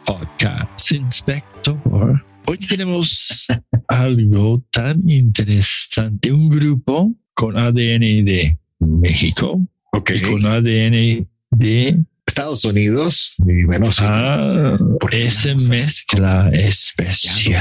Podcast, 0.00 0.92
Inspector. 0.92 2.24
Hoy 2.46 2.58
tenemos 2.58 3.46
algo 3.88 4.62
tan 4.70 5.08
interesante, 5.08 6.32
un 6.32 6.48
grupo 6.48 7.12
con 7.34 7.56
ADN 7.56 8.24
de 8.24 8.58
México 8.80 9.60
Ok. 9.92 10.10
y 10.14 10.20
con 10.22 10.46
ADN 10.46 11.28
de 11.50 11.98
Estados 12.26 12.64
Unidos. 12.64 13.34
Y 13.46 13.64
bueno, 13.64 13.90
sí, 13.92 14.02
ah, 14.06 14.76
esa 15.10 15.42
tenemos 15.42 15.68
mezcla 15.68 16.50
especial. 16.52 17.60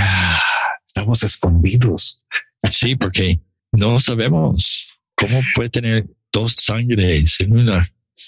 estamos 0.85 1.23
escondidos. 1.23 2.21
Sí, 2.69 2.95
porque 2.95 3.39
no 3.71 3.99
sabemos 3.99 4.99
cómo 5.15 5.39
puede 5.55 5.69
tener 5.69 6.07
dos 6.31 6.53
sangres 6.57 7.39
en 7.41 7.53
una. 7.57 7.87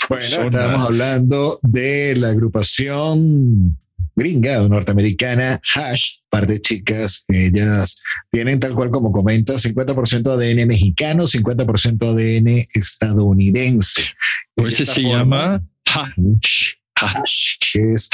Bueno, 0.10 0.44
estábamos 0.44 0.88
hablando 0.88 1.60
de 1.62 2.16
la 2.16 2.30
agrupación 2.30 3.80
gringa 4.16 4.62
o 4.62 4.68
norteamericana 4.68 5.60
Hash, 5.76 6.20
par 6.30 6.48
de 6.48 6.62
chicas, 6.62 7.26
ellas 7.28 8.02
tienen 8.32 8.60
tal 8.60 8.74
cual 8.74 8.90
como 8.90 9.12
comenta, 9.12 9.56
50% 9.56 10.32
ADN 10.32 10.68
mexicano, 10.68 11.26
50% 11.26 12.04
ADN 12.10 12.66
estadounidense. 12.74 14.04
Por 14.56 14.68
De 14.68 14.74
eso 14.74 14.86
se 14.86 15.02
forma, 15.02 15.18
llama 15.18 15.68
Hash. 15.86 16.74
Hash. 16.96 17.58
Es 17.74 18.10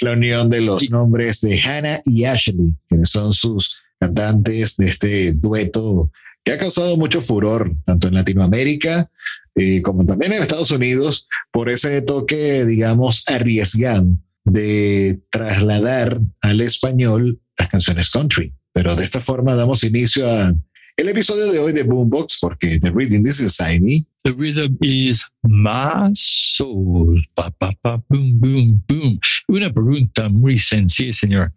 la 0.00 0.12
unión 0.12 0.48
de 0.48 0.60
los 0.62 0.90
nombres 0.90 1.40
de 1.40 1.60
Hannah 1.60 2.00
y 2.04 2.24
Ashley, 2.24 2.66
quienes 2.88 3.10
son 3.10 3.32
sus 3.32 3.76
cantantes 4.00 4.76
de 4.76 4.88
este 4.88 5.32
dueto 5.34 6.10
que 6.44 6.52
ha 6.52 6.58
causado 6.58 6.96
mucho 6.96 7.20
furor, 7.20 7.72
tanto 7.84 8.08
en 8.08 8.14
Latinoamérica 8.14 9.08
eh, 9.54 9.82
como 9.82 10.04
también 10.06 10.32
en 10.32 10.42
Estados 10.42 10.70
Unidos, 10.70 11.28
por 11.50 11.68
ese 11.68 12.00
toque, 12.02 12.64
digamos, 12.64 13.22
arriesgado 13.28 14.06
de 14.44 15.20
trasladar 15.30 16.20
al 16.40 16.60
español 16.60 17.40
las 17.58 17.68
canciones 17.68 18.10
country. 18.10 18.52
Pero 18.72 18.96
de 18.96 19.04
esta 19.04 19.20
forma 19.20 19.54
damos 19.54 19.84
inicio 19.84 20.30
a 20.30 20.54
el 20.96 21.08
episodio 21.08 21.50
de 21.52 21.58
hoy 21.58 21.72
de 21.72 21.84
Boombox, 21.84 22.38
porque 22.40 22.78
The 22.78 22.90
Reading 22.90 23.24
This 23.24 23.40
Inside 23.40 23.80
Me 23.80 24.06
The 24.24 24.32
rhythm 24.32 24.76
is 24.80 25.26
my 25.42 26.12
soul. 26.14 27.26
Pa, 27.34 27.50
pa, 27.50 27.72
pa, 27.82 28.00
boom, 28.08 28.38
boom, 28.38 28.84
boom. 28.86 29.18
Una 29.48 29.72
pregunta 29.72 30.28
muy 30.28 30.58
sencilla, 30.58 31.12
señor. 31.12 31.52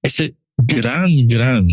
Este 0.00 0.36
gran, 0.56 1.26
gran 1.26 1.66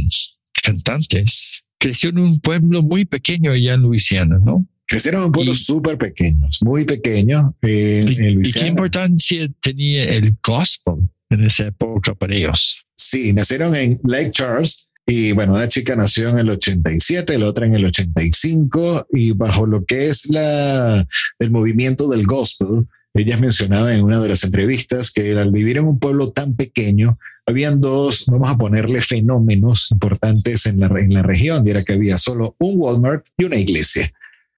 cantantes 0.64 1.64
creció 1.78 2.10
en 2.10 2.20
un 2.20 2.40
pueblo 2.40 2.82
muy 2.82 3.06
pequeño 3.06 3.52
allá 3.52 3.76
en 3.76 3.82
Luisiana, 3.82 4.40
¿no? 4.40 4.66
Crecieron 4.92 5.24
en 5.24 5.32
pueblos 5.32 5.64
súper 5.64 5.98
pequeños, 5.98 6.60
muy 6.62 6.84
pequeños. 6.84 7.54
¿Y, 7.62 8.00
en 8.26 8.46
y 8.46 8.52
qué 8.52 8.68
importancia 8.68 9.48
tenía 9.62 10.04
el 10.04 10.36
gospel 10.44 11.10
en 11.30 11.46
esa 11.46 11.68
época 11.68 12.14
para 12.14 12.36
ellos? 12.36 12.86
Sí, 12.98 13.32
nacieron 13.32 13.74
en 13.74 14.02
Lake 14.04 14.32
Charles 14.32 14.90
y 15.08 15.32
bueno, 15.32 15.54
una 15.54 15.70
chica 15.70 15.96
nació 15.96 16.28
en 16.28 16.40
el 16.40 16.50
87, 16.50 17.40
la 17.40 17.48
otra 17.48 17.66
en 17.68 17.76
el 17.76 17.86
85 17.86 19.08
y 19.14 19.32
bajo 19.32 19.66
lo 19.66 19.86
que 19.86 20.10
es 20.10 20.26
la, 20.26 21.08
el 21.40 21.52
movimiento 21.52 22.10
del 22.10 22.26
gospel, 22.26 22.86
ellas 23.14 23.40
mencionaban 23.40 23.94
en 23.94 24.04
una 24.04 24.20
de 24.20 24.28
las 24.28 24.44
entrevistas 24.44 25.10
que 25.10 25.32
al 25.32 25.52
vivir 25.52 25.78
en 25.78 25.86
un 25.86 26.00
pueblo 26.00 26.32
tan 26.32 26.56
pequeño, 26.58 27.18
habían 27.46 27.80
dos, 27.80 28.26
vamos 28.28 28.50
a 28.50 28.58
ponerle 28.58 29.00
fenómenos 29.00 29.90
importantes 29.92 30.66
en 30.66 30.82
la, 30.82 30.88
en 30.88 31.14
la 31.14 31.24
región, 31.24 31.66
y 31.66 31.70
era 31.70 31.84
que 31.84 31.94
había 31.94 32.18
solo 32.18 32.58
un 32.60 32.74
Walmart 32.76 33.26
y 33.38 33.46
una 33.46 33.56
iglesia. 33.56 34.12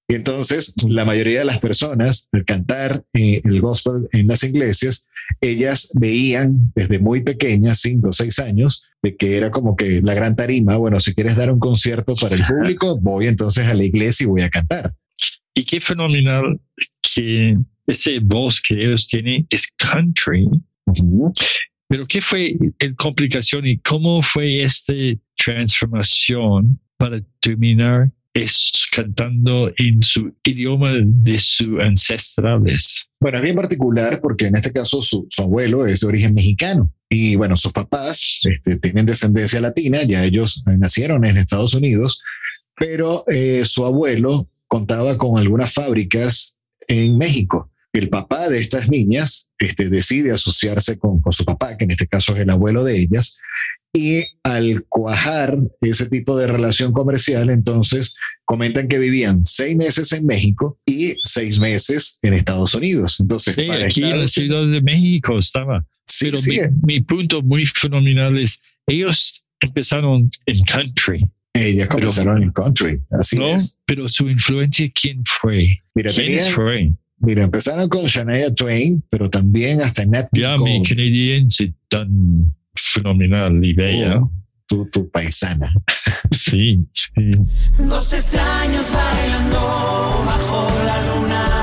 Y 0.07 0.15
entonces 0.15 0.73
la 0.87 1.05
mayoría 1.05 1.39
de 1.39 1.45
las 1.45 1.59
personas, 1.59 2.29
al 2.33 2.45
cantar 2.45 3.03
eh, 3.13 3.41
el 3.43 3.61
gospel 3.61 4.09
en 4.11 4.27
las 4.27 4.43
iglesias, 4.43 5.07
ellas 5.39 5.89
veían 5.93 6.71
desde 6.75 6.99
muy 6.99 7.21
pequeñas, 7.21 7.79
cinco 7.79 8.09
o 8.09 8.13
seis 8.13 8.39
años, 8.39 8.83
de 9.01 9.15
que 9.15 9.37
era 9.37 9.49
como 9.51 9.75
que 9.75 10.01
la 10.01 10.13
gran 10.13 10.35
tarima, 10.35 10.77
bueno, 10.77 10.99
si 10.99 11.13
quieres 11.13 11.37
dar 11.37 11.51
un 11.51 11.59
concierto 11.59 12.15
para 12.15 12.35
el 12.35 12.43
público, 12.45 12.99
voy 12.99 13.27
entonces 13.27 13.65
a 13.67 13.73
la 13.73 13.85
iglesia 13.85 14.25
y 14.25 14.27
voy 14.27 14.41
a 14.41 14.49
cantar. 14.49 14.93
Y 15.53 15.63
qué 15.63 15.79
fenomenal 15.79 16.59
que 17.01 17.57
ese 17.87 18.19
voz 18.19 18.61
que 18.61 18.75
ellos 18.75 19.07
tienen 19.07 19.45
es 19.49 19.67
country. 19.77 20.47
Pero 21.87 22.07
¿qué 22.07 22.21
fue 22.21 22.55
la 22.79 22.93
complicación 22.95 23.67
y 23.67 23.77
cómo 23.79 24.21
fue 24.21 24.63
esta 24.63 24.93
transformación 25.35 26.79
para 26.97 27.21
terminar 27.39 28.11
es 28.33 28.87
cantando 28.91 29.71
en 29.77 30.01
su 30.01 30.33
idioma 30.43 30.91
de 31.03 31.37
sus 31.37 31.79
ancestrales? 31.79 33.07
Bueno, 33.19 33.37
es 33.37 33.43
bien 33.43 33.55
particular 33.55 34.19
porque 34.21 34.47
en 34.47 34.55
este 34.55 34.71
caso 34.71 35.01
su, 35.01 35.27
abuelo 35.37 35.85
es 35.85 36.01
de 36.01 36.07
origen 36.07 36.33
mexicano 36.33 36.91
y 37.09 37.35
bueno, 37.35 37.55
sus 37.55 37.71
papás 37.71 38.39
este, 38.43 38.77
tienen 38.77 39.05
descendencia 39.05 39.61
latina, 39.61 40.03
ya 40.03 40.23
ellos 40.23 40.63
eh, 40.67 40.75
nacieron 40.77 41.25
en 41.25 41.37
Estados 41.37 41.75
Unidos, 41.75 42.19
pero 42.75 43.23
eh, 43.27 43.63
su 43.65 43.85
abuelo 43.85 44.49
contaba 44.67 45.17
con 45.17 45.37
algunas 45.37 45.73
fábricas 45.73 46.57
en 46.87 47.17
México. 47.17 47.69
El 47.93 48.09
papá 48.09 48.49
de 48.49 48.57
estas 48.57 48.89
niñas 48.89 49.51
este, 49.59 49.87
decide 49.89 50.31
asociarse 50.31 50.97
con 50.97 51.21
su 51.29 51.45
papá, 51.45 51.77
que 51.77 51.85
en 51.85 51.91
este 51.91 52.07
caso 52.07 52.33
es 52.33 52.41
el 52.41 52.49
abuelo 52.49 52.83
de 52.83 52.97
ellas, 52.99 53.37
y 53.95 54.23
al 54.43 54.83
cuajar 54.89 55.57
ese 55.81 56.09
tipo 56.09 56.35
de 56.37 56.47
relación 56.47 56.91
comercial, 56.93 57.49
entonces 57.51 58.15
comentan 58.45 58.87
que 58.87 58.97
vivían 58.97 59.45
seis 59.45 59.75
meses 59.75 60.11
en 60.13 60.25
México 60.25 60.79
y 60.85 61.13
seis 61.19 61.59
meses 61.59 62.17
en 62.23 62.33
Estados 62.33 62.73
Unidos. 62.75 63.19
Entonces, 63.19 63.53
Sí, 63.57 63.65
para 63.67 63.85
aquí 63.85 64.03
en 64.03 64.19
la 64.19 64.27
Ciudad 64.27 64.65
de 64.67 64.81
México 64.81 65.37
estaba. 65.37 65.85
sí, 66.07 66.25
Pero 66.25 66.37
sí, 66.39 66.51
mi, 66.51 66.95
mi 66.95 66.99
punto 67.01 67.41
muy 67.43 67.65
fenomenal 67.67 68.37
es, 68.37 68.59
ellos 68.87 69.43
empezaron 69.59 70.29
en 70.47 70.59
country, 70.65 71.25
ellas 71.53 71.87
comenzaron 71.87 72.41
en 72.43 72.51
country, 72.51 72.99
así 73.11 73.37
¿no? 73.37 73.47
es. 73.55 73.77
Pero 73.85 74.09
su 74.09 74.27
influencia, 74.27 74.91
¿quién 74.99 75.23
fue? 75.25 75.77
Mira, 75.95 76.11
¿Quiénes 76.11 76.45
tenían- 76.45 76.53
fue? 76.55 76.91
mira, 77.19 77.43
empezaron 77.43 77.87
con 77.87 78.05
Shania 78.05 78.53
Twain, 78.53 79.03
pero 79.09 79.29
también 79.29 79.79
hasta 79.81 80.03
Nat 80.05 80.27
King 80.33 80.41
Ya 80.41 80.57
mi 80.57 80.79
Cole, 80.79 80.89
canadiense 80.89 81.73
tan 81.87 82.53
fenomenal 82.75 83.63
y 83.63 83.73
bella. 83.73 84.19
Oh. 84.19 84.31
tu, 84.67 84.85
tu 84.89 85.09
paisana. 85.09 85.73
Sí, 86.31 86.87
sí. 86.93 87.31
Dos 87.77 88.13
extraños 88.13 88.91
bailando 88.91 90.23
bajo 90.25 90.67
la 90.85 90.97
luna 91.07 91.62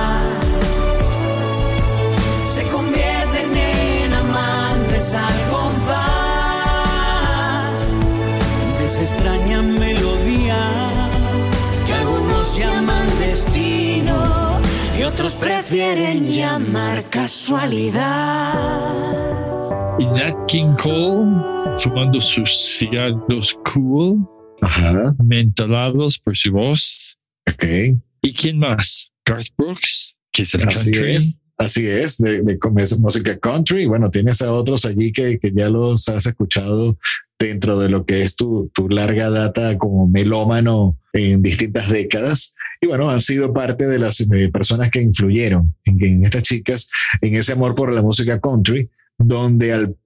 otros 15.12 15.34
prefieren 15.34 16.32
llamar 16.32 17.08
casualidad. 17.10 18.54
Y 19.98 20.06
Nat 20.06 20.46
King 20.46 20.74
Cole 20.80 21.40
fumando 21.80 22.20
sus 22.20 22.50
cigarros 22.78 23.54
cool, 23.72 24.26
Ajá, 24.62 25.14
mentalados 25.24 26.18
por 26.18 26.36
su 26.36 26.52
voz. 26.52 27.18
ok. 27.50 27.64
¿Y 28.22 28.34
quién 28.34 28.58
más? 28.58 29.12
Garth 29.24 29.48
Brooks, 29.56 30.14
que 30.32 30.42
es 30.42 30.54
el 30.54 30.68
Así 30.68 30.92
country. 30.92 31.12
es. 31.12 31.40
Así 31.56 31.86
es, 31.86 32.16
de, 32.16 32.40
de 32.40 32.58
es 32.78 32.98
música 33.00 33.38
country. 33.38 33.86
Bueno, 33.86 34.10
tienes 34.10 34.40
a 34.40 34.50
otros 34.52 34.86
allí 34.86 35.12
que, 35.12 35.38
que 35.38 35.52
ya 35.54 35.68
los 35.68 36.08
has 36.08 36.24
escuchado 36.26 36.96
dentro 37.38 37.78
de 37.78 37.90
lo 37.90 38.06
que 38.06 38.22
es 38.22 38.34
tu, 38.36 38.70
tu 38.74 38.88
larga 38.88 39.28
data 39.28 39.76
como 39.76 40.06
melómano 40.06 40.96
en 41.12 41.42
distintas 41.42 41.90
décadas. 41.90 42.54
Y 42.80 42.86
bueno, 42.86 43.10
han 43.10 43.20
sido 43.20 43.52
parte 43.52 43.86
de 43.86 43.98
las 43.98 44.20
eh, 44.20 44.48
personas 44.52 44.90
que 44.90 45.02
influyeron 45.02 45.74
en, 45.84 46.02
en 46.04 46.24
estas 46.24 46.42
chicas, 46.42 46.88
en 47.20 47.36
ese 47.36 47.52
amor 47.52 47.74
por 47.74 47.92
la 47.92 48.02
música 48.02 48.40
country, 48.40 48.88
donde 49.18 49.72
al 49.72 49.96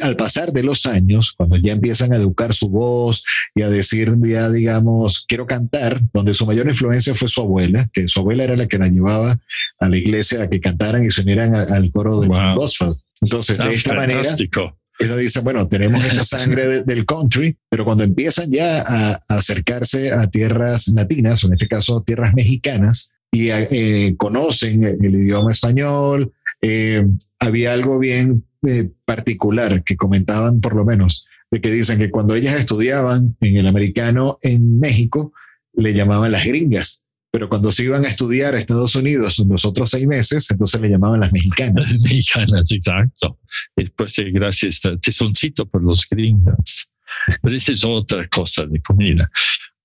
al 0.00 0.16
pasar 0.16 0.52
de 0.52 0.62
los 0.62 0.86
años, 0.86 1.34
cuando 1.36 1.56
ya 1.56 1.72
empiezan 1.72 2.12
a 2.12 2.16
educar 2.16 2.54
su 2.54 2.70
voz 2.70 3.22
y 3.54 3.62
a 3.62 3.68
decir 3.68 4.14
ya, 4.22 4.48
digamos, 4.50 5.24
quiero 5.28 5.46
cantar, 5.46 6.00
donde 6.14 6.32
su 6.32 6.46
mayor 6.46 6.66
influencia 6.66 7.14
fue 7.14 7.28
su 7.28 7.42
abuela, 7.42 7.86
que 7.92 8.08
su 8.08 8.20
abuela 8.20 8.44
era 8.44 8.56
la 8.56 8.66
que 8.66 8.78
la 8.78 8.88
llevaba 8.88 9.38
a 9.78 9.88
la 9.88 9.96
iglesia 9.98 10.42
a 10.42 10.48
que 10.48 10.60
cantaran 10.60 11.04
y 11.04 11.10
se 11.10 11.20
unieran 11.20 11.54
al 11.54 11.92
coro 11.92 12.18
del 12.18 12.30
Wow. 12.30 12.54
gospel. 12.56 12.94
Entonces, 13.20 13.58
de 13.58 13.74
esta 13.74 13.94
manera, 13.94 14.20
fantástico. 14.20 14.78
Ellos 14.98 15.18
dicen, 15.18 15.44
bueno, 15.44 15.66
tenemos 15.68 16.04
esta 16.04 16.24
sangre 16.38 16.66
de- 16.66 16.82
del 16.84 17.04
country, 17.06 17.56
pero 17.68 17.84
cuando 17.84 18.04
empiezan 18.04 18.50
ya 18.50 18.82
a, 18.82 19.12
a 19.28 19.36
acercarse 19.36 20.12
a 20.12 20.28
tierras 20.30 20.88
latinas, 20.88 21.42
o 21.44 21.48
en 21.48 21.54
este 21.54 21.68
caso 21.68 22.02
tierras 22.06 22.32
mexicanas, 22.34 23.14
y 23.32 23.48
eh, 23.50 24.14
conocen 24.16 24.84
el 24.84 25.14
idioma 25.14 25.50
español, 25.50 26.32
eh, 26.62 27.04
había 27.40 27.72
algo 27.72 27.98
bien 27.98 28.44
eh, 28.66 28.88
particular 29.04 29.82
que 29.82 29.96
comentaban 29.96 30.60
por 30.60 30.76
lo 30.76 30.84
menos, 30.84 31.26
de 31.50 31.60
que 31.60 31.70
dicen 31.72 31.98
que 31.98 32.10
cuando 32.10 32.34
ellas 32.36 32.58
estudiaban 32.58 33.36
en 33.40 33.56
el 33.56 33.66
americano 33.66 34.38
en 34.42 34.78
México, 34.78 35.32
le 35.74 35.92
llamaban 35.94 36.30
las 36.32 36.46
gringas. 36.46 37.03
Pero 37.34 37.48
cuando 37.48 37.72
se 37.72 37.82
iban 37.82 38.04
a 38.04 38.08
estudiar 38.10 38.54
a 38.54 38.58
Estados 38.60 38.94
Unidos 38.94 39.40
los 39.48 39.64
otros 39.64 39.90
seis 39.90 40.06
meses, 40.06 40.48
entonces 40.52 40.80
le 40.80 40.88
llamaban 40.88 41.18
las 41.18 41.32
mexicanas. 41.32 41.90
Las 41.90 41.98
mexicanas, 41.98 42.70
exacto. 42.70 43.40
Después, 43.74 44.16
eh, 44.20 44.30
gracias, 44.30 44.80
tesoncito 45.02 45.68
por 45.68 45.82
los 45.82 46.06
gringos. 46.08 46.90
Pero 47.42 47.56
esa 47.56 47.72
es 47.72 47.82
otra 47.84 48.28
cosa 48.28 48.66
de 48.66 48.80
comida. 48.80 49.28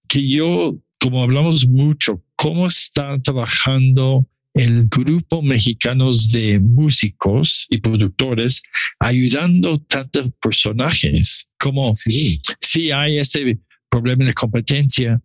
Que 0.07 0.29
yo, 0.29 0.77
como 0.99 1.23
hablamos 1.23 1.67
mucho, 1.67 2.23
¿cómo 2.35 2.67
está 2.67 3.17
trabajando 3.19 4.27
el 4.53 4.87
grupo 4.87 5.41
mexicanos 5.41 6.31
de 6.31 6.59
músicos 6.59 7.65
y 7.71 7.79
productores 7.79 8.61
ayudando 8.99 9.79
tantos 9.79 10.29
personajes? 10.39 11.49
Como 11.57 11.95
Sí. 11.95 12.39
sí 12.61 12.91
hay 12.91 13.17
ese 13.17 13.59
problema 13.89 14.25
de 14.25 14.35
competencia, 14.35 15.19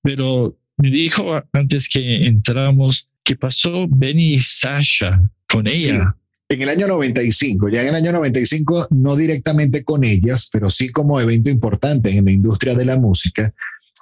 pero 0.00 0.57
me 0.78 0.90
dijo 0.90 1.42
antes 1.52 1.88
que 1.88 2.26
entramos 2.26 3.08
que 3.22 3.36
pasó 3.36 3.86
Benny 3.88 4.34
y 4.34 4.40
Sasha 4.40 5.20
con 5.48 5.66
ella. 5.66 6.16
En 6.48 6.62
el 6.62 6.70
año 6.70 6.86
95, 6.86 7.68
ya 7.68 7.82
en 7.82 7.88
el 7.88 7.94
año 7.96 8.12
95, 8.12 8.88
no 8.90 9.16
directamente 9.16 9.84
con 9.84 10.02
ellas, 10.02 10.48
pero 10.50 10.70
sí 10.70 10.88
como 10.88 11.20
evento 11.20 11.50
importante 11.50 12.10
en 12.10 12.24
la 12.24 12.32
industria 12.32 12.74
de 12.74 12.86
la 12.86 12.98
música. 12.98 13.52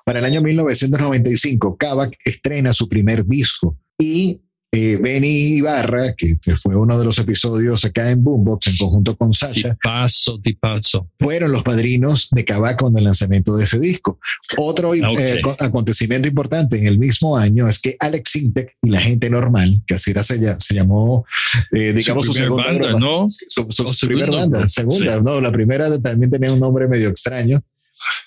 Para 0.04 0.20
el 0.20 0.26
año 0.26 0.42
1995, 0.42 1.76
Kavak 1.76 2.16
estrena 2.24 2.72
su 2.72 2.88
primer 2.88 3.26
disco 3.26 3.76
y 3.98 4.40
eh, 4.76 4.96
Benny 5.00 5.56
Ibarra, 5.56 6.12
que, 6.16 6.36
fue 6.56 6.76
uno 6.76 6.98
de 6.98 7.04
los 7.04 7.18
episodios 7.18 7.84
acá 7.84 8.10
en 8.10 8.22
Boombox 8.22 8.66
en 8.68 8.76
conjunto 8.76 9.16
con 9.16 9.32
Sasha, 9.32 9.72
Tipazo, 9.74 10.38
tipazo. 10.40 11.08
fueron 11.18 11.52
los 11.52 11.62
padrinos 11.62 12.28
de 12.30 12.44
Kavak 12.44 12.78
con 12.80 12.96
el 12.98 13.04
lanzamiento 13.04 13.56
de 13.56 13.64
ese 13.64 13.78
disco. 13.78 14.18
Otro 14.58 14.94
eh, 14.94 15.02
Ok. 15.04 15.40
co- 15.42 15.56
acontecimiento 15.60 16.28
importante 16.28 16.76
en 16.78 16.86
el 16.86 16.98
mismo 16.98 17.36
año 17.36 17.68
es 17.68 17.78
que 17.78 17.96
Alex 17.98 18.30
Sintek 18.30 18.76
y 18.82 18.90
la 18.90 19.00
gente 19.00 19.30
normal, 19.30 19.82
que 19.86 19.94
así 19.94 20.10
era, 20.10 20.22
se, 20.22 20.38
se 20.58 20.74
llamó, 20.74 21.24
eh, 21.72 21.92
digamos, 21.92 22.26
su, 22.26 22.32
primer 22.32 22.48
segunda 22.48 22.64
banda, 22.90 22.98
¿no? 22.98 23.26
su, 23.28 23.66
su 23.70 23.82
O 23.82 23.94
primera 24.06 24.30
banda, 24.32 24.68
segunda, 24.68 25.14
Sí. 25.14 25.20
no, 25.24 25.40
la 25.40 25.52
primera 25.52 25.98
también 26.00 26.30
tenía 26.30 26.52
un 26.52 26.60
nombre 26.60 26.86
medio 26.88 27.08
extraño. 27.08 27.62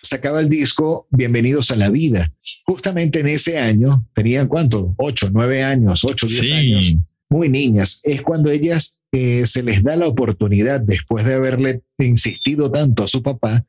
Sacaba 0.02 0.40
el 0.40 0.50
disco 0.50 1.08
Bienvenidos 1.12 1.72
a 1.72 1.76
la 1.76 1.90
Vida. 1.90 2.32
Justamente 2.66 3.20
en 3.20 3.28
ese 3.28 3.60
año, 3.60 4.08
tenían 4.14 4.48
cuánto? 4.48 4.96
Ocho, 4.98 5.30
nueve 5.32 5.64
años, 5.64 6.04
ocho, 6.04 6.28
diez 6.28 6.52
años 6.52 6.86
Sí, 6.86 7.00
muy 7.30 7.50
niñas, 7.50 8.02
es 8.04 8.22
cuando 8.22 8.50
ellas 8.50 9.02
eh, 9.12 9.46
se 9.46 9.62
les 9.62 9.84
da 9.84 9.96
la 9.96 10.08
oportunidad, 10.08 10.82
después 10.82 11.26
de 11.26 11.36
haberle 11.36 11.82
insistido 12.00 12.72
tanto 12.72 13.04
a 13.04 13.08
su 13.08 13.22
papá, 13.22 13.66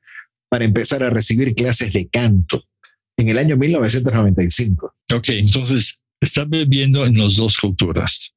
para 0.48 0.64
empezar 0.64 1.02
a 1.02 1.10
recibir 1.10 1.54
clases 1.54 1.92
de 1.92 2.08
canto 2.08 2.64
en 3.16 3.28
el 3.28 3.38
año 3.38 3.56
1995. 3.56 4.94
ok, 5.14 5.28
entonces 5.28 6.02
está 6.20 6.44
viviendo 6.44 7.04
en 7.06 7.16
las 7.16 7.36
dos 7.36 7.56
culturas. 7.56 8.34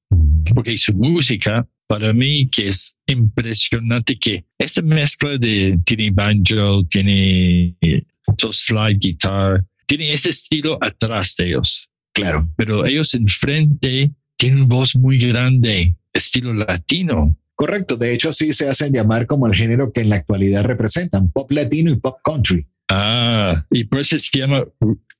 Porque 0.53 0.77
su 0.77 0.93
música, 0.93 1.67
para 1.87 2.13
mí, 2.13 2.47
que 2.47 2.67
es 2.67 2.97
impresionante, 3.07 4.17
que 4.17 4.45
esta 4.57 4.81
mezcla 4.81 5.37
de 5.37 5.79
tiene 5.85 6.11
banjo, 6.11 6.83
tiene 6.89 7.75
eh, 7.81 8.03
slide 8.51 8.97
guitar, 8.99 9.63
tiene 9.85 10.13
ese 10.13 10.29
estilo 10.29 10.77
atrás 10.81 11.35
de 11.37 11.47
ellos. 11.47 11.89
Claro, 12.13 12.47
pero 12.55 12.85
ellos 12.85 13.13
enfrente 13.15 14.11
tienen 14.37 14.67
voz 14.67 14.95
muy 14.95 15.17
grande, 15.17 15.95
estilo 16.13 16.53
latino. 16.53 17.35
correcto. 17.55 17.95
De 17.95 18.13
hecho, 18.13 18.33
sí 18.33 18.53
se 18.53 18.69
hacen 18.69 18.93
llamar 18.93 19.25
como 19.25 19.47
el 19.47 19.55
género 19.55 19.91
que 19.91 20.01
en 20.01 20.09
la 20.09 20.17
actualidad 20.17 20.63
representan, 20.63 21.31
pop 21.31 21.51
latino 21.51 21.91
y 21.91 21.95
pop 21.95 22.17
country. 22.23 22.67
Ah, 22.89 23.65
y 23.71 23.85
por 23.85 23.99
eso 23.99 24.19
se 24.19 24.39
llama 24.39 24.65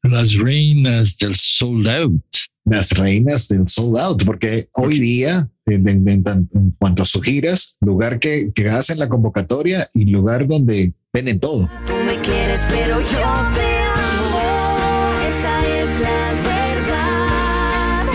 Las 0.03 0.33
Reinas 0.35 1.17
del 1.17 1.35
Sold 1.35 1.87
Out. 1.87 2.23
Las 2.65 2.91
reinas 2.91 3.47
del 3.49 3.67
sold 3.67 3.97
out, 3.97 4.23
porque 4.25 4.69
hoy 4.73 4.97
día, 4.99 5.49
en, 5.65 5.87
en- 5.89 6.07
en 6.07 6.23
tan- 6.23 6.49
en 6.53 6.71
cuanto 6.79 7.03
a 7.03 7.05
sus 7.05 7.21
giras, 7.21 7.75
lugar 7.81 8.19
que, 8.19 8.51
que 8.53 8.69
hacen 8.69 8.99
la 8.99 9.09
convocatoria 9.09 9.89
y 9.93 10.05
lugar 10.05 10.47
donde 10.47 10.93
venden 11.11 11.39
todo. 11.41 11.67
Tú 11.85 11.93
me 12.05 12.19
quieres, 12.21 12.61
pero 12.69 12.99
yo 13.01 13.05
te 13.53 13.83
amo. 13.83 15.19
Esa 15.27 15.67
es 15.81 15.99
la 15.99 16.31
verdad. 16.47 18.05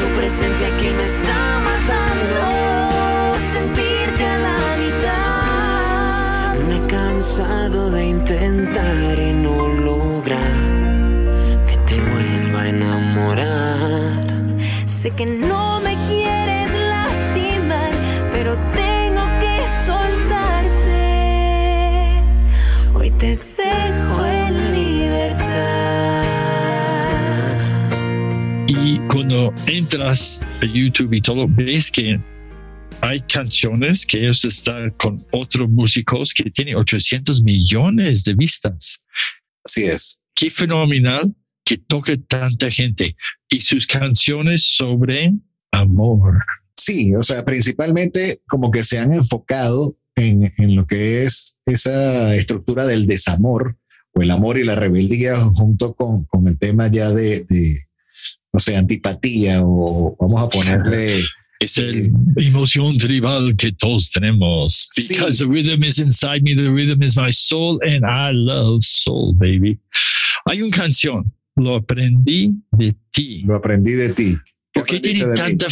Tu 0.00 0.18
presencia 0.18 0.74
aquí 0.74 0.86
me 0.96 1.02
está 1.04 1.60
Sé 15.08 15.14
que 15.14 15.24
no 15.24 15.80
me 15.80 15.94
quieres 16.06 16.70
lastimar, 16.74 17.90
pero 18.30 18.56
tengo 18.72 19.22
que 19.40 19.62
soltarte. 19.86 20.92
Hoy 22.92 23.10
te 23.12 23.38
dejo 23.56 24.26
en 24.26 24.54
libertad. 24.74 26.24
Y 28.66 28.98
cuando 29.08 29.54
entras 29.66 30.42
a 30.60 30.66
YouTube 30.66 31.14
y 31.14 31.22
todo, 31.22 31.46
ves 31.48 31.90
que 31.90 32.20
hay 33.00 33.20
canciones 33.22 34.04
que 34.04 34.18
ellos 34.18 34.44
están 34.44 34.90
con 34.98 35.16
otros 35.32 35.70
músicos 35.70 36.34
que 36.34 36.50
tienen 36.50 36.76
800 36.76 37.42
millones 37.42 38.24
de 38.24 38.34
vistas. 38.34 39.02
Así 39.64 39.84
es. 39.84 40.20
Qué 40.34 40.50
fenomenal 40.50 41.34
que 41.68 41.76
toque 41.76 42.16
tanta 42.16 42.70
gente 42.70 43.14
y 43.50 43.60
sus 43.60 43.86
canciones 43.86 44.64
sobre 44.74 45.34
amor. 45.70 46.38
Sí, 46.74 47.14
o 47.14 47.22
sea, 47.22 47.44
principalmente 47.44 48.40
como 48.48 48.70
que 48.70 48.82
se 48.84 48.98
han 48.98 49.12
enfocado 49.12 49.94
en, 50.16 50.50
en 50.56 50.76
lo 50.76 50.86
que 50.86 51.24
es 51.24 51.58
esa 51.66 52.34
estructura 52.34 52.86
del 52.86 53.06
desamor 53.06 53.76
o 54.14 54.22
el 54.22 54.30
amor 54.30 54.56
y 54.56 54.64
la 54.64 54.76
rebeldía 54.76 55.36
junto 55.36 55.92
con, 55.92 56.24
con 56.24 56.48
el 56.48 56.58
tema 56.58 56.88
ya 56.88 57.10
de, 57.12 57.44
de, 57.50 57.76
no 58.50 58.60
sé, 58.60 58.74
antipatía 58.74 59.60
o 59.62 60.16
vamos 60.18 60.42
a 60.42 60.48
ponerle... 60.48 61.22
Es 61.60 61.76
el 61.76 62.12
emoción 62.36 62.96
tribal 62.98 63.56
que 63.56 63.72
todos 63.72 64.12
tenemos. 64.12 64.90
Sí. 64.92 65.08
Because 65.08 65.44
the 65.44 65.50
rhythm 65.50 65.82
is 65.82 65.98
inside 65.98 66.42
me, 66.44 66.54
the 66.54 66.70
rhythm 66.70 67.02
is 67.02 67.16
my 67.16 67.32
soul, 67.32 67.80
and 67.82 68.04
I 68.06 68.30
love 68.30 68.84
soul, 68.84 69.34
baby. 69.34 69.76
Hay 70.44 70.62
una 70.62 70.70
canción, 70.70 71.32
lo 71.58 71.76
aprendí 71.76 72.54
de 72.72 72.94
ti. 73.10 73.42
Lo 73.46 73.56
aprendí 73.56 73.92
de 73.92 74.10
ti. 74.14 74.36
¿Por 74.72 74.84
qué 74.86 74.96
aprendiste 74.96 75.10
tiene 75.10 75.24
de 75.26 75.32
mí? 75.32 75.56
tanta... 75.58 75.66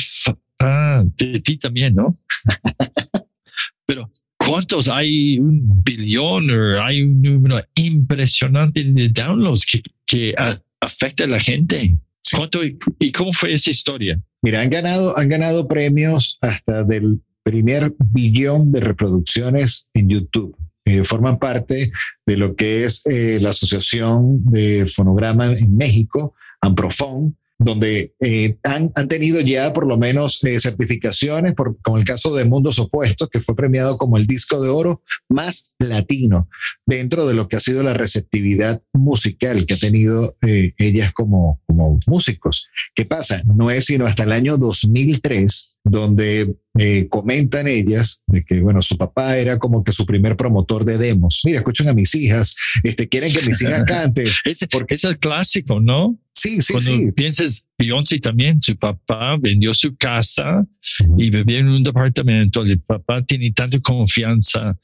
Ah, 0.59 1.05
de 1.17 1.41
ti 1.41 1.59
también, 1.59 1.95
¿no? 1.95 2.19
Pero, 3.87 4.11
¿cuántos? 4.37 4.89
Hay 4.89 5.39
un 5.39 5.83
billón 5.85 6.51
hay 6.81 7.03
un 7.03 7.23
número 7.23 7.63
impresionante 7.75 8.83
de 8.83 9.09
downloads 9.09 9.65
que, 9.65 9.83
que 10.07 10.35
a- 10.37 10.59
afecta 10.81 11.25
a 11.25 11.29
la 11.29 11.41
gente. 11.41 11.97
¿Cuánto 12.35 12.65
y, 12.65 12.77
y 12.99 13.13
cómo 13.13 13.33
fue 13.33 13.53
esa 13.53 13.71
historia? 13.71 14.21
Mira, 14.43 14.61
han 14.61 14.71
ganado, 14.71 15.17
han 15.17 15.29
ganado 15.29 15.69
premios 15.69 16.39
hasta 16.41 16.83
del 16.85 17.21
primer 17.45 17.95
billón 18.13 18.73
de 18.73 18.81
reproducciones 18.81 19.89
en 19.95 20.09
YouTube. 20.09 20.57
Eh, 20.87 21.05
forman 21.05 21.39
parte 21.39 21.91
de 22.25 22.37
lo 22.37 22.55
que 22.55 22.85
es 22.85 23.05
eh, 23.07 23.39
la 23.41 23.51
Asociación 23.51 24.45
de 24.45 24.87
Fonograma 24.87 25.47
en 25.47 25.77
México, 25.77 26.35
Amprofon, 26.61 27.37
donde 27.59 28.15
eh, 28.21 28.59
han, 28.65 28.93
han, 28.95 29.09
tenido 29.09 29.41
ya 29.41 29.73
por 29.73 29.87
lo 29.87 29.97
menos 29.97 30.41
certificaciones, 30.41 31.55
por, 31.55 31.77
como 31.81 31.97
el 31.97 32.05
caso 32.05 32.35
de 32.35 32.45
Mundos 32.45 32.79
Opuestos, 32.79 33.29
que 33.31 33.41
fue 33.41 33.57
premiado 33.57 33.97
como 33.97 34.17
el 34.17 34.27
disco 34.27 34.61
de 34.61 34.69
oro 34.69 35.03
más 35.29 35.75
latino 35.79 36.49
dentro 36.85 37.27
de 37.27 37.35
lo 37.35 37.49
que 37.49 37.57
ha 37.57 37.61
sido 37.61 37.83
la 37.83 37.95
receptividad 37.95 38.83
musical 38.93 39.65
que 39.65 39.75
ha 39.75 39.79
tenido 39.79 40.37
eh, 40.43 40.75
ellas 40.79 41.13
como, 41.13 41.61
como 41.67 41.99
músicos. 42.07 42.69
¿Qué 42.95 43.07
pasa? 43.07 43.43
No 43.47 43.71
es 43.71 43.87
sino 43.87 44.07
hasta 44.07 44.25
el 44.25 44.33
año 44.33 44.59
2003 44.59 45.76
donde 45.91 46.57
eh, 46.79 47.07
comentan 47.09 47.69
ellas 47.69 48.23
de 48.27 48.45
que, 48.45 48.61
bueno, 48.61 48.83
su 48.83 48.97
papá 48.97 49.39
era 49.39 49.59
como 49.59 49.85
que 49.85 49.93
su 49.93 50.05
primer 50.05 50.37
promotor 50.37 50.85
de 50.85 50.99
demos. 50.99 51.43
Mira, 51.45 51.59
escuchan 51.59 51.89
a 51.89 51.95
mis 51.95 52.15
hijas, 52.15 52.57
este, 52.83 53.09
quieren 53.09 53.33
que 53.33 53.47
mis 53.47 53.63
hijas 53.63 53.85
canten. 53.87 54.27
es, 54.45 54.67
porque 54.71 54.95
es 54.95 55.05
el 55.05 55.19
clásico, 55.19 55.81
¿no? 55.81 56.19
Sí, 56.35 56.61
sí, 56.61 56.73
Cuando 56.73 56.91
sí. 56.91 57.13
piensas, 57.13 57.65
Beyoncé 57.79 58.19
también, 58.19 58.61
su 58.61 58.77
papá 58.77 59.37
vendió 59.41 59.73
su 59.73 59.97
casa 59.97 60.61
uh 60.61 61.05
-huh. 61.05 61.23
y 61.23 61.31
vivía 61.31 61.61
en 61.61 61.69
un 61.69 61.85
departamento. 61.85 62.63
El 62.63 62.81
papá 62.81 63.23
tiene 63.23 63.53
tanta 63.53 63.79
confianza 63.81 64.77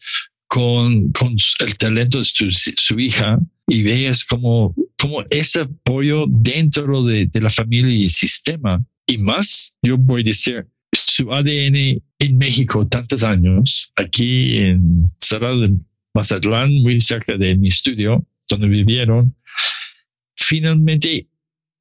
con, 0.46 1.10
con 1.12 1.34
el 1.60 1.76
talento 1.76 2.18
de 2.18 2.24
su, 2.24 2.50
su 2.50 3.00
hija 3.00 3.38
y 3.66 3.82
veas 3.82 4.24
como, 4.24 4.74
como 4.98 5.24
ese 5.30 5.62
apoyo 5.62 6.26
dentro 6.28 7.02
de, 7.04 7.26
de 7.26 7.40
la 7.40 7.50
familia 7.50 7.92
y 7.92 8.04
el 8.04 8.10
sistema. 8.10 8.84
Y 9.06 9.18
más, 9.18 9.76
yo 9.82 9.98
voy 9.98 10.22
a 10.22 10.24
decir, 10.24 10.66
su 10.92 11.32
ADN 11.32 12.02
en 12.18 12.38
México 12.38 12.86
tantos 12.86 13.22
años, 13.22 13.92
aquí 13.96 14.58
en 14.58 15.04
Cerrado 15.18 15.60
de 15.60 15.74
Mazatlán, 16.14 16.72
muy 16.82 17.00
cerca 17.00 17.36
de 17.36 17.56
mi 17.56 17.68
estudio, 17.68 18.26
donde 18.48 18.68
vivieron, 18.68 19.34
finalmente 20.36 21.26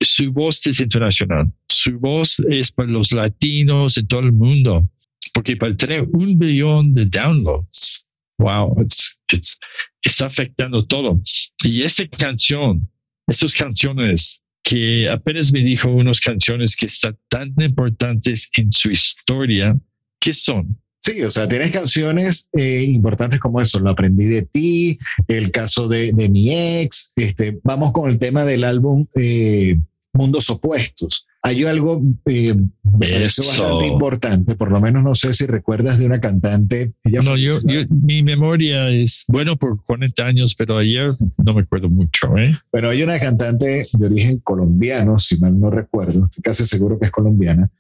su 0.01 0.31
voz 0.31 0.65
es 0.67 0.79
internacional. 0.79 1.51
Su 1.67 1.99
voz 1.99 2.39
es 2.49 2.71
para 2.71 2.89
los 2.89 3.11
latinos 3.11 3.97
en 3.97 4.07
todo 4.07 4.21
el 4.21 4.31
mundo, 4.31 4.89
porque 5.33 5.57
para 5.57 5.75
tener 5.75 6.03
un 6.13 6.37
billón 6.37 6.93
de 6.93 7.05
downloads, 7.05 8.05
wow, 8.37 8.75
it's, 8.81 9.19
it's, 9.31 9.59
está 10.01 10.25
afectando 10.25 10.85
todo. 10.85 11.19
Y 11.63 11.83
esa 11.83 12.07
canción, 12.07 12.89
esas 13.27 13.53
canciones 13.53 14.43
que 14.63 15.09
apenas 15.09 15.51
me 15.51 15.59
dijo 15.59 15.89
unas 15.89 16.19
canciones 16.19 16.75
que 16.75 16.85
están 16.85 17.17
tan 17.27 17.53
importantes 17.57 18.49
en 18.55 18.71
su 18.71 18.91
historia, 18.91 19.77
¿qué 20.19 20.33
son? 20.33 20.77
Sí, 21.03 21.23
o 21.23 21.31
sea, 21.31 21.47
tienes 21.47 21.71
canciones 21.71 22.47
eh, 22.53 22.83
importantes 22.83 23.39
como 23.39 23.59
eso, 23.59 23.79
Lo 23.79 23.89
aprendí 23.89 24.25
de 24.25 24.43
ti, 24.43 24.99
el 25.27 25.49
caso 25.49 25.87
de, 25.87 26.11
de 26.13 26.29
mi 26.29 26.53
ex, 26.53 27.11
este, 27.15 27.59
vamos 27.63 27.91
con 27.91 28.09
el 28.09 28.19
tema 28.19 28.45
del 28.45 28.63
álbum 28.63 29.07
eh, 29.15 29.79
Mundos 30.13 30.49
Opuestos. 30.49 31.25
Hay 31.43 31.63
algo, 31.63 32.01
eh, 32.25 32.53
me 32.83 33.07
parece 33.07 33.45
bastante 33.45 33.87
importante, 33.87 34.55
por 34.55 34.69
lo 34.71 34.79
menos 34.79 35.03
no 35.03 35.15
sé 35.15 35.33
si 35.33 35.47
recuerdas 35.47 35.97
de 35.97 36.05
una 36.05 36.21
cantante. 36.21 36.93
Ella 37.03 37.23
no, 37.23 37.35
yo, 37.35 37.55
yo, 37.65 37.81
mi 37.89 38.21
memoria 38.21 38.89
es 38.89 39.23
bueno 39.27 39.57
por 39.57 39.83
40 39.83 40.23
años, 40.23 40.53
pero 40.55 40.77
ayer 40.77 41.09
no 41.37 41.53
me 41.55 41.61
acuerdo 41.61 41.89
mucho. 41.89 42.37
¿eh? 42.37 42.55
Pero 42.69 42.89
hay 42.89 43.01
una 43.01 43.19
cantante 43.19 43.87
de 43.91 44.05
origen 44.05 44.39
colombiano, 44.39 45.17
si 45.17 45.37
mal 45.39 45.59
no 45.59 45.71
recuerdo, 45.71 46.25
estoy 46.25 46.43
casi 46.43 46.65
seguro 46.65 46.99
que 46.99 47.07
es 47.07 47.11
colombiana. 47.11 47.71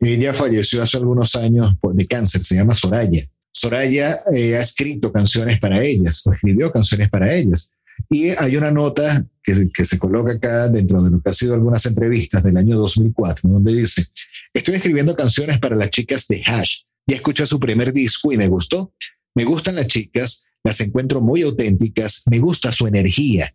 Ella 0.00 0.34
falleció 0.34 0.82
hace 0.82 0.98
algunos 0.98 1.34
años 1.36 1.74
de 1.82 2.06
cáncer, 2.06 2.42
se 2.42 2.56
llama 2.56 2.74
Soraya. 2.74 3.22
Soraya 3.50 4.18
eh, 4.34 4.56
ha 4.56 4.60
escrito 4.60 5.10
canciones 5.10 5.58
para 5.58 5.82
ellas, 5.82 6.26
o 6.26 6.32
escribió 6.32 6.70
canciones 6.70 7.08
para 7.08 7.34
ellas. 7.34 7.72
Y 8.08 8.30
hay 8.30 8.56
una 8.56 8.70
nota 8.70 9.26
que, 9.42 9.68
que, 9.72 9.84
se 9.84 9.98
coloca 9.98 10.32
acá 10.32 10.68
dentro 10.68 11.02
de 11.02 11.10
lo 11.10 11.20
que 11.20 11.30
ha 11.30 11.32
sido 11.32 11.54
algunas 11.54 11.84
entrevistas 11.86 12.42
del 12.42 12.56
año 12.56 12.76
2004, 12.76 13.48
donde 13.48 13.74
dice, 13.74 14.06
estoy 14.52 14.76
escribiendo 14.76 15.16
canciones 15.16 15.58
para 15.58 15.76
las 15.76 15.90
chicas 15.90 16.26
de 16.28 16.42
Hash. 16.46 16.80
Ya 17.06 17.16
escuché 17.16 17.46
su 17.46 17.60
primer 17.60 17.92
disco 17.92 18.32
y 18.32 18.36
me 18.36 18.48
gustó. 18.48 18.92
Me 19.34 19.44
gustan 19.44 19.76
las 19.76 19.86
chicas, 19.86 20.46
las 20.64 20.80
encuentro 20.80 21.20
muy 21.20 21.42
auténticas, 21.42 22.22
me 22.30 22.38
gusta 22.38 22.72
su 22.72 22.86
energía. 22.86 23.52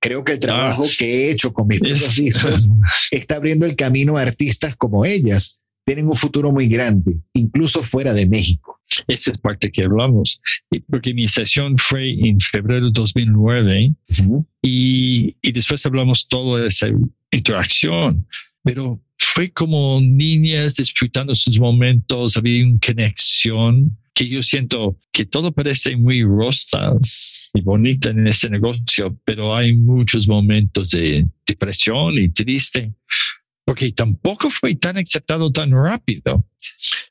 Creo 0.00 0.22
que 0.22 0.32
el 0.32 0.38
trabajo 0.38 0.84
ah, 0.86 0.92
que 0.98 1.06
he 1.06 1.30
hecho 1.30 1.52
con 1.52 1.66
mis 1.66 1.80
propios 1.80 2.16
discos 2.16 2.68
está 3.10 3.36
abriendo 3.36 3.66
el 3.66 3.74
camino 3.74 4.16
a 4.16 4.22
artistas 4.22 4.76
como 4.76 5.04
ellas. 5.04 5.62
Tienen 5.84 6.06
un 6.06 6.14
futuro 6.14 6.52
muy 6.52 6.66
grande, 6.68 7.20
incluso 7.32 7.82
fuera 7.82 8.14
de 8.14 8.26
México. 8.26 8.73
Esa 9.06 9.32
es 9.32 9.38
parte 9.38 9.70
que 9.70 9.84
hablamos, 9.84 10.40
porque 10.88 11.14
mi 11.14 11.28
sesión 11.28 11.76
fue 11.78 12.10
en 12.10 12.40
febrero 12.40 12.86
de 12.86 12.92
2009 12.92 13.90
uh 13.90 14.12
-huh. 14.12 14.46
y, 14.62 15.36
y, 15.42 15.52
después 15.52 15.84
hablamos 15.86 16.26
toda 16.28 16.66
esa 16.66 16.88
interacción, 17.30 18.26
pero 18.62 19.00
fue 19.18 19.50
como 19.50 20.00
niñas 20.00 20.76
disfrutando 20.76 21.34
sus 21.34 21.58
momentos, 21.58 22.36
había 22.36 22.64
una 22.64 22.78
conexión 22.78 23.96
que 24.14 24.28
yo 24.28 24.42
siento 24.42 24.96
que 25.12 25.26
todo 25.26 25.50
parece 25.50 25.96
muy 25.96 26.22
rosas 26.22 27.50
y 27.52 27.60
bonita 27.60 28.10
en 28.10 28.26
este 28.28 28.48
negocio, 28.48 29.18
pero 29.24 29.54
hay 29.54 29.74
muchos 29.74 30.28
momentos 30.28 30.90
de 30.90 31.26
depresión 31.46 32.16
y 32.16 32.28
triste 32.28 32.92
porque 33.64 33.92
tampoco 33.92 34.50
fue 34.50 34.74
tan 34.76 34.98
aceptado 34.98 35.50
tan 35.50 35.70
rápido. 35.72 36.44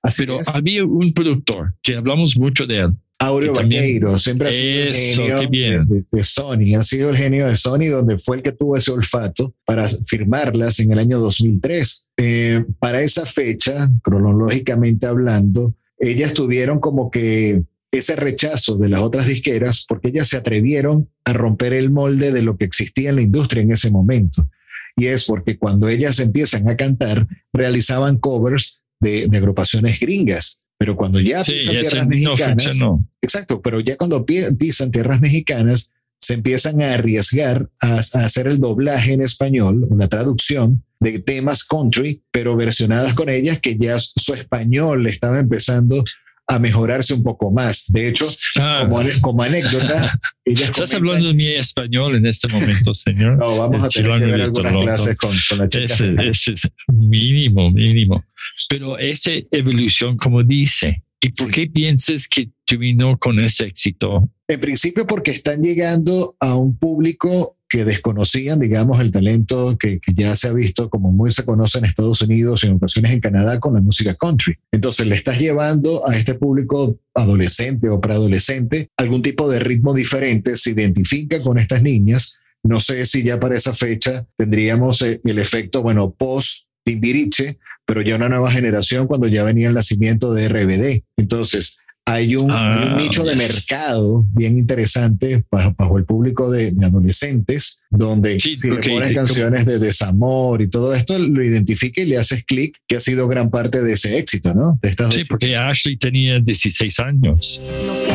Así 0.01 0.25
pero 0.25 0.39
es. 0.39 0.47
había 0.49 0.85
un 0.85 1.11
productor 1.13 1.73
que 1.81 1.95
hablamos 1.95 2.37
mucho 2.37 2.65
de 2.65 2.79
él. 2.79 2.93
Aureo 3.19 3.53
Vaqueiro, 3.53 4.19
siempre 4.19 4.49
ha 4.49 4.51
sido 4.51 4.83
Eso, 4.89 5.23
el 5.23 5.49
genio 5.49 5.85
de, 6.11 6.23
Sony, 6.23 6.75
ha 6.77 6.83
sido 6.83 7.09
el 7.09 7.15
genio 7.15 7.47
de 7.47 7.55
Sony, 7.55 7.87
donde 7.89 8.17
fue 8.17 8.37
el 8.37 8.43
que 8.43 8.51
tuvo 8.51 8.75
ese 8.75 8.91
olfato 8.91 9.53
para 9.63 9.87
firmarlas 9.87 10.79
en 10.79 10.91
el 10.91 10.99
año 10.99 11.19
2003. 11.19 12.07
Eh, 12.17 12.65
para 12.79 13.01
esa 13.01 13.25
fecha, 13.25 13.89
cronológicamente 14.03 15.05
hablando, 15.05 15.73
ellas 15.99 16.33
tuvieron 16.33 16.79
como 16.79 17.09
que 17.11 17.63
ese 17.91 18.15
rechazo 18.17 18.77
de 18.77 18.89
las 18.89 19.01
otras 19.01 19.27
disqueras 19.27 19.85
porque 19.87 20.09
ellas 20.09 20.27
se 20.27 20.35
atrevieron 20.35 21.09
a 21.23 21.31
romper 21.31 21.73
el 21.73 21.91
molde 21.91 22.31
de 22.31 22.41
lo 22.41 22.57
que 22.57 22.65
existía 22.65 23.11
en 23.11 23.17
la 23.17 23.21
industria 23.21 23.63
en 23.63 23.71
ese 23.71 23.91
momento 23.91 24.47
y 24.95 25.07
es 25.07 25.25
porque 25.25 25.57
cuando 25.57 25.87
ellas 25.87 26.19
empiezan 26.19 26.69
a 26.69 26.75
cantar, 26.77 27.27
realizaban 27.51 28.17
covers 28.17 28.81
de, 28.99 29.27
de 29.27 29.37
agrupaciones 29.37 29.99
gringas. 29.99 30.61
Pero 30.77 30.95
cuando 30.95 31.19
ya 31.19 31.43
Sí, 31.43 31.53
pisan 31.53 31.79
tierras 31.79 32.03
no 32.03 32.09
mexicanas, 32.09 32.63
funcionó. 32.65 33.05
exacto, 33.21 33.61
pero 33.61 33.79
ya 33.79 33.95
cuando 33.95 34.25
pi- 34.25 34.53
pisan 34.57 34.91
tierras 34.91 35.21
mexicanas, 35.21 35.93
se 36.19 36.35
empiezan 36.35 36.81
a 36.81 36.93
arriesgar 36.93 37.69
a, 37.81 37.95
a 37.97 37.99
hacer 38.25 38.47
el 38.47 38.59
doblaje 38.59 39.13
en 39.13 39.21
español, 39.21 39.87
la 39.97 40.07
traducción 40.07 40.83
de 40.99 41.19
temas 41.19 41.63
country, 41.65 42.21
pero 42.31 42.55
versionadas 42.55 43.13
con 43.13 43.29
ellas 43.29 43.59
que 43.59 43.77
ya 43.77 43.97
su 43.99 44.33
español 44.33 45.05
estaba 45.05 45.39
empezando 45.39 46.03
a 46.47 46.59
mejorarse 46.59 47.13
un 47.13 47.23
poco 47.23 47.51
más. 47.51 47.85
De 47.91 48.07
hecho, 48.09 48.29
Ah, 48.59 48.85
como, 48.89 49.01
como 49.21 49.43
anécdota, 49.43 50.19
Estás 50.45 50.93
hablando 50.93 51.29
de 51.29 51.33
mi 51.33 51.47
español 51.47 52.15
en 52.15 52.25
este 52.25 52.47
momento, 52.49 52.93
señor. 52.93 53.37
No, 53.37 53.57
vamos 53.57 53.83
a 53.83 53.87
tener 53.89 54.19
que 54.19 54.25
ver 54.25 54.41
algunas 54.41 54.83
clases 54.83 55.15
con, 55.17 55.35
con 55.49 55.57
la 55.59 55.69
chica. 55.69 55.85
Ese, 55.85 56.15
ese 56.19 56.53
es 56.53 56.61
mínimo, 56.87 57.71
mínimo. 57.71 58.23
Pero 58.69 58.97
esa 58.97 59.31
evolución, 59.51 60.17
como 60.17 60.43
dice, 60.43 61.03
¿y 61.21 61.29
por 61.29 61.47
Sí. 61.47 61.51
qué 61.53 61.67
piensas 61.67 62.27
que 62.27 62.49
terminó 62.65 63.17
con 63.17 63.39
ese 63.39 63.65
éxito? 63.65 64.29
En 64.47 64.59
principio 64.59 65.07
porque 65.07 65.31
están 65.31 65.61
llegando 65.63 66.35
a 66.39 66.55
un 66.55 66.77
público 66.77 67.57
que 67.73 67.85
desconocían, 67.85 68.59
digamos, 68.59 68.99
el 68.99 69.09
talento 69.09 69.75
que, 69.79 69.99
que 69.99 70.13
ya 70.13 70.35
se 70.35 70.47
ha 70.47 70.53
visto 70.53 70.91
como 70.91 71.11
muy 71.11 71.31
se 71.31 71.43
conoce 71.43 71.79
en 71.79 71.85
Estados 71.85 72.21
Unidos 72.21 72.63
y 72.63 72.67
en 72.67 72.73
ocasiones 72.73 73.13
en 73.13 73.19
Canadá 73.19 73.59
con 73.59 73.73
la 73.73 73.81
música 73.81 74.13
country. 74.13 74.59
Entonces 74.71 75.07
le 75.07 75.15
estás 75.15 75.39
llevando 75.39 76.07
a 76.07 76.15
este 76.15 76.35
público 76.35 76.99
adolescente 77.15 77.89
o 77.89 77.99
preadolescente 77.99 78.89
algún 78.95 79.23
tipo 79.23 79.49
de 79.49 79.57
ritmo 79.57 79.95
diferente, 79.95 80.55
se 80.55 80.69
identifica 80.69 81.41
con 81.41 81.57
estas 81.57 81.81
niñas. 81.81 82.41
No 82.61 82.79
sé 82.79 83.07
si 83.07 83.23
ya 83.23 83.39
para 83.39 83.57
esa 83.57 83.73
fecha 83.73 84.23
tendríamos 84.37 85.01
el, 85.01 85.19
el 85.23 85.39
efecto, 85.39 85.81
bueno, 85.81 86.11
post 86.11 86.67
Timbiriche, 86.83 87.57
pero 87.87 88.03
ya 88.03 88.17
una 88.17 88.29
nueva 88.29 88.51
generación 88.51 89.07
cuando 89.07 89.27
ya 89.27 89.43
venía 89.43 89.69
el 89.69 89.73
nacimiento 89.73 90.31
de 90.31 90.47
RBD. 90.47 91.03
Entonces, 91.17 91.79
hay 92.05 92.35
un, 92.35 92.51
Ah, 92.51 92.81
hay 92.81 92.87
un 92.89 92.97
nicho 92.97 93.23
de 93.23 93.35
mercado 93.35 94.25
bien 94.33 94.57
interesante 94.57 95.45
bajo, 95.49 95.73
bajo 95.77 95.97
el 95.97 96.05
público 96.05 96.51
de, 96.51 96.71
de 96.71 96.85
adolescentes, 96.85 97.79
donde 97.89 98.39
Sí, 98.39 98.57
si 98.57 98.67
le 98.69 98.75
porque- 98.75 98.89
pones 98.91 99.13
canciones 99.13 99.65
de 99.65 99.79
desamor 99.79 100.61
y 100.61 100.69
todo 100.69 100.93
esto, 100.93 101.17
lo 101.17 101.43
identifica 101.43 102.01
y 102.01 102.05
le 102.05 102.17
haces 102.17 102.43
clic, 102.45 102.77
que 102.87 102.97
ha 102.97 102.99
sido 102.99 103.27
gran 103.27 103.49
parte 103.49 103.81
de 103.81 103.93
ese 103.93 104.17
éxito, 104.17 104.53
¿no? 104.53 104.77
De 104.81 104.89
estas 104.89 105.13
Sí, 105.13 105.23
porque 105.27 105.47
chicas. 105.47 105.65
Ashley 105.65 105.97
tenía 105.97 106.39
16 106.39 106.99
años. 106.99 107.61
Lo 107.87 107.93
que 108.05 108.11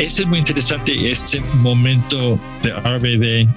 es 0.00 0.26
muy 0.26 0.38
interesante, 0.38 1.10
este 1.10 1.40
momento 1.58 2.40
de 2.62 2.72
RBD, 2.72 3.48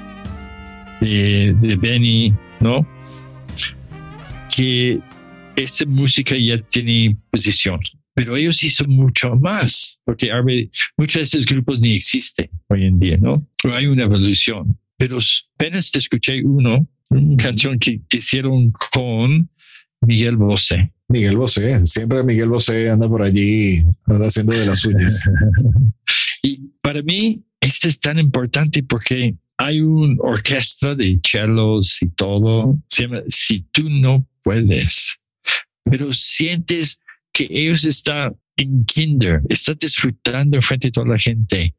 de, 0.99 1.55
de 1.57 1.75
Benny, 1.77 2.33
¿no? 2.59 2.85
Que 4.53 4.99
esa 5.55 5.85
música 5.85 6.35
ya 6.37 6.57
tiene 6.57 7.17
posición, 7.31 7.79
pero 8.13 8.35
ellos 8.35 8.61
hizo 8.61 8.85
mucho 8.85 9.35
más, 9.35 10.01
porque 10.03 10.33
RBD, 10.33 10.69
muchos 10.97 11.15
de 11.15 11.21
esos 11.21 11.45
grupos 11.45 11.79
ni 11.79 11.95
existen 11.95 12.49
hoy 12.67 12.87
en 12.87 12.99
día, 12.99 13.17
¿no? 13.17 13.47
Pero 13.61 13.75
hay 13.75 13.87
una 13.87 14.03
evolución. 14.03 14.77
Pero 14.97 15.19
apenas 15.55 15.95
escuché 15.95 16.43
uno, 16.43 16.85
una 17.09 17.37
canción 17.37 17.79
que 17.79 18.01
hicieron 18.11 18.71
con 18.91 19.49
Miguel 20.01 20.35
Bosé. 20.35 20.91
Miguel 21.07 21.37
Bosé, 21.37 21.85
siempre 21.85 22.23
Miguel 22.23 22.49
Bosé 22.49 22.89
anda 22.89 23.07
por 23.07 23.21
allí, 23.21 23.83
anda 24.07 24.27
haciendo 24.27 24.53
de 24.53 24.65
las 24.65 24.79
suyas. 24.79 25.23
y 26.43 26.69
para 26.81 27.01
mí, 27.01 27.43
esto 27.61 27.87
es 27.87 27.99
tan 27.99 28.19
importante 28.19 28.83
porque 28.83 29.35
hay 29.57 29.79
una 29.79 30.15
orquesta 30.19 30.93
de 30.93 31.19
cellos 31.25 32.01
y 32.01 32.09
todo. 32.09 32.77
Se 32.89 33.07
Si 33.29 33.61
tú 33.71 33.89
no 33.89 34.27
puedes, 34.43 35.17
pero 35.85 36.11
sientes 36.11 36.99
que 37.31 37.47
ellos 37.49 37.85
están 37.85 38.35
en 38.57 38.85
kinder, 38.85 39.41
están 39.49 39.77
disfrutando 39.79 40.61
frente 40.61 40.89
a 40.89 40.91
toda 40.91 41.07
la 41.07 41.17
gente, 41.17 41.73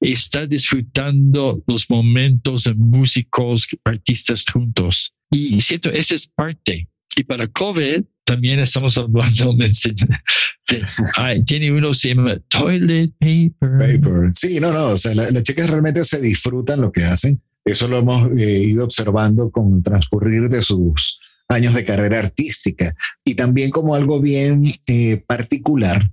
está 0.00 0.46
disfrutando 0.46 1.64
los 1.66 1.88
momentos 1.88 2.64
de 2.64 2.74
músicos, 2.74 3.66
artistas 3.84 4.44
juntos. 4.44 5.14
Y 5.30 5.60
siento, 5.62 5.90
esa 5.90 6.14
es 6.14 6.28
parte. 6.28 6.88
Y 7.16 7.24
para 7.24 7.46
COVID, 7.48 8.04
también 8.30 8.60
estamos 8.60 8.96
hablando 8.96 9.54
de, 9.58 11.42
tiene 11.44 11.72
uno 11.72 11.92
se 11.92 12.14
toilet 12.48 13.12
paper. 13.18 13.78
Paper. 13.78 14.30
Sí, 14.32 14.60
no, 14.60 14.72
no, 14.72 14.90
o 14.90 14.96
sea, 14.96 15.14
las 15.14 15.42
chicas 15.42 15.68
realmente 15.68 16.04
se 16.04 16.20
disfrutan 16.20 16.80
lo 16.80 16.92
que 16.92 17.02
hacen. 17.02 17.42
Eso 17.64 17.88
lo 17.88 17.98
hemos 17.98 18.30
eh, 18.38 18.62
ido 18.62 18.84
observando 18.84 19.50
con 19.50 19.82
transcurrir 19.82 20.48
de 20.48 20.62
sus 20.62 21.18
años 21.48 21.74
de 21.74 21.84
carrera 21.84 22.20
artística. 22.20 22.94
Y 23.24 23.34
también 23.34 23.70
como 23.70 23.96
algo 23.96 24.20
bien 24.20 24.62
eh, 24.86 25.16
particular, 25.26 26.08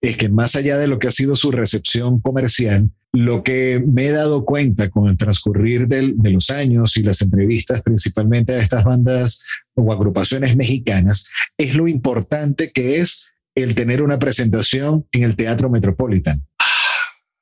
es 0.00 0.16
que 0.16 0.30
más 0.30 0.56
allá 0.56 0.78
de 0.78 0.88
lo 0.88 0.98
que 0.98 1.08
ha 1.08 1.12
sido 1.12 1.36
su 1.36 1.50
recepción 1.50 2.20
comercial, 2.20 2.90
lo 3.12 3.42
que 3.42 3.82
me 3.86 4.06
he 4.06 4.10
dado 4.10 4.44
cuenta 4.44 4.90
con 4.90 5.08
el 5.08 5.16
transcurrir 5.16 5.88
de 5.88 6.30
los 6.30 6.50
años 6.50 6.96
y 6.96 7.02
las 7.02 7.22
entrevistas 7.22 7.82
principalmente 7.82 8.54
a 8.54 8.60
estas 8.60 8.84
bandas 8.84 9.44
o 9.74 9.92
agrupaciones 9.92 10.56
mexicanas 10.56 11.30
es 11.56 11.74
lo 11.74 11.88
importante 11.88 12.70
que 12.70 12.98
es 12.98 13.28
el 13.54 13.74
tener 13.74 14.02
una 14.02 14.18
presentación 14.18 15.06
en 15.12 15.24
el 15.24 15.36
Teatro 15.36 15.70
Metropolitan. 15.70 16.44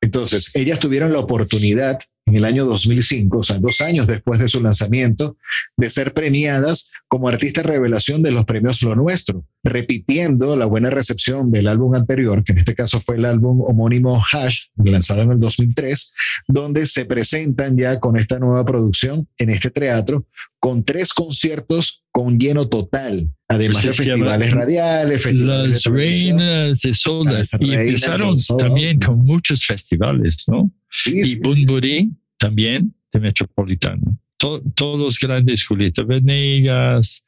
Entonces, 0.00 0.50
ellas 0.54 0.78
tuvieron 0.78 1.12
la 1.12 1.18
oportunidad 1.18 1.98
en 2.26 2.36
el 2.36 2.44
año 2.44 2.64
2005, 2.64 3.38
o 3.38 3.42
sea, 3.42 3.58
dos 3.58 3.80
años 3.80 4.06
después 4.06 4.38
de 4.38 4.48
su 4.48 4.62
lanzamiento, 4.62 5.36
de 5.76 5.90
ser 5.90 6.12
premiadas 6.12 6.90
como 7.08 7.28
artista 7.28 7.62
revelación 7.62 8.22
de 8.22 8.30
los 8.30 8.44
premios 8.44 8.82
Lo 8.82 8.94
Nuestro, 8.94 9.44
repitiendo 9.66 10.56
la 10.56 10.66
buena 10.66 10.90
recepción 10.90 11.50
del 11.50 11.66
álbum 11.66 11.94
anterior, 11.94 12.42
que 12.44 12.52
en 12.52 12.58
este 12.58 12.74
caso 12.74 13.00
fue 13.00 13.16
el 13.16 13.24
álbum 13.24 13.62
homónimo 13.66 14.22
Hash, 14.32 14.66
lanzado 14.76 15.22
en 15.22 15.32
el 15.32 15.40
2003, 15.40 16.12
donde 16.46 16.86
se 16.86 17.04
presentan 17.04 17.76
ya 17.76 17.98
con 17.98 18.16
esta 18.16 18.38
nueva 18.38 18.64
producción 18.64 19.28
en 19.38 19.50
este 19.50 19.70
teatro, 19.70 20.24
con 20.60 20.84
tres 20.84 21.12
conciertos 21.12 22.04
con 22.12 22.38
lleno 22.38 22.68
total, 22.68 23.28
además 23.48 23.84
Pues 23.84 23.98
de 23.98 24.04
festivales 24.04 24.52
radiales, 24.52 25.22
festivales 25.22 25.68
Las 25.68 25.82
de 25.82 25.90
reinas 25.90 26.80
de 26.80 26.94
Soldas. 26.94 27.50
Y 27.60 27.74
empezaron 27.74 28.36
también 28.58 29.00
con 29.00 29.18
muchos 29.24 29.64
festivales, 29.64 30.44
¿no? 30.48 30.70
Sí, 30.88 31.18
Y 31.18 31.22
sí, 31.22 31.28
sí. 31.30 31.40
Bunbury 31.42 32.10
también 32.38 32.94
de 33.12 33.20
Metropolitano. 33.20 34.18
To- 34.38 34.60
todos 34.74 35.00
los 35.00 35.18
grandes, 35.18 35.64
Julieta 35.64 36.02
Venegas, 36.02 37.24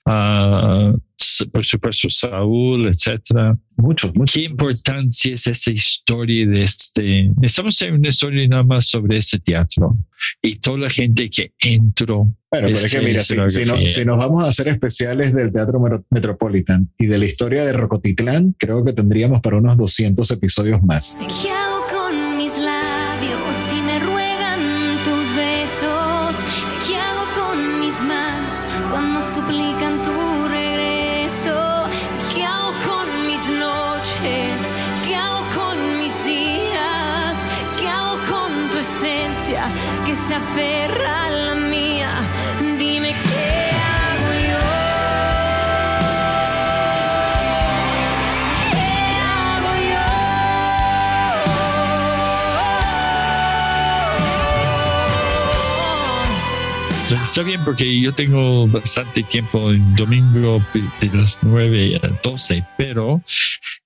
s- 1.18 1.46
por 1.50 1.64
supuesto 1.64 2.10
Saúl, 2.10 2.86
etcétera. 2.86 3.56
Muchos, 3.76 4.14
muchos. 4.14 4.34
¿Qué 4.34 4.44
importancia 4.44 5.32
es 5.34 5.46
esa 5.46 5.70
historia 5.70 6.46
de 6.46 6.62
este? 6.62 7.30
Estamos 7.40 7.74
haciendo 7.76 7.98
una 7.98 8.08
historia 8.10 8.46
nada 8.48 8.62
más 8.62 8.86
sobre 8.86 9.16
este 9.16 9.38
teatro 9.38 9.96
y 10.42 10.56
toda 10.56 10.78
la 10.78 10.90
gente 10.90 11.30
que 11.30 11.50
entró. 11.60 12.24
Bueno, 12.24 12.34
pero 12.50 12.68
es 12.68 12.80
que 12.80 12.86
Este, 12.86 13.00
mira, 13.02 13.20
si, 13.22 13.34
si 13.60 13.64
no- 13.64 13.88
si 13.88 14.04
nos 14.04 14.18
vamos 14.18 14.44
a 14.44 14.48
hacer 14.48 14.68
especiales 14.68 15.32
del 15.34 15.50
Teatro 15.52 15.80
Metro- 15.80 16.04
Metropolitan 16.10 16.90
y 16.98 17.06
de 17.06 17.18
la 17.18 17.24
historia 17.24 17.64
de 17.64 17.72
Rocotitlán, 17.72 18.54
creo 18.58 18.84
que 18.84 18.92
tendríamos 18.92 19.40
para 19.40 19.56
unos 19.58 19.76
200 19.78 20.30
episodios 20.30 20.82
más. 20.82 21.18
¿Qué 21.42 21.50
hago 21.50 21.86
con 21.90 22.36
mis 22.36 22.58
labios 22.58 23.56
si 23.68 23.76
me 23.80 23.98
ruegan 24.00 24.37
cuando 28.90 29.22
suplican 29.22 30.00
tu 30.02 30.48
regreso? 30.48 31.86
¿Qué 32.32 32.44
hago 32.44 32.72
con 32.86 33.26
mis 33.26 33.48
noches? 33.48 34.72
¿Qué 35.04 35.16
hago 35.16 35.40
con 35.56 35.98
mis 35.98 36.24
días? 36.24 37.46
¿Qué 37.80 37.88
hago 37.88 38.18
con 38.30 38.68
tu 38.70 38.78
esencia 38.78 39.64
que 40.06 40.14
se 40.14 40.34
aferra 40.34 41.27
Está 57.38 57.46
bien 57.46 57.64
porque 57.64 58.00
yo 58.00 58.12
tengo 58.12 58.66
bastante 58.66 59.22
tiempo 59.22 59.70
en 59.70 59.94
domingo 59.94 60.60
de 61.00 61.16
las 61.16 61.38
9 61.44 62.00
a 62.02 62.08
12, 62.28 62.64
pero 62.76 63.22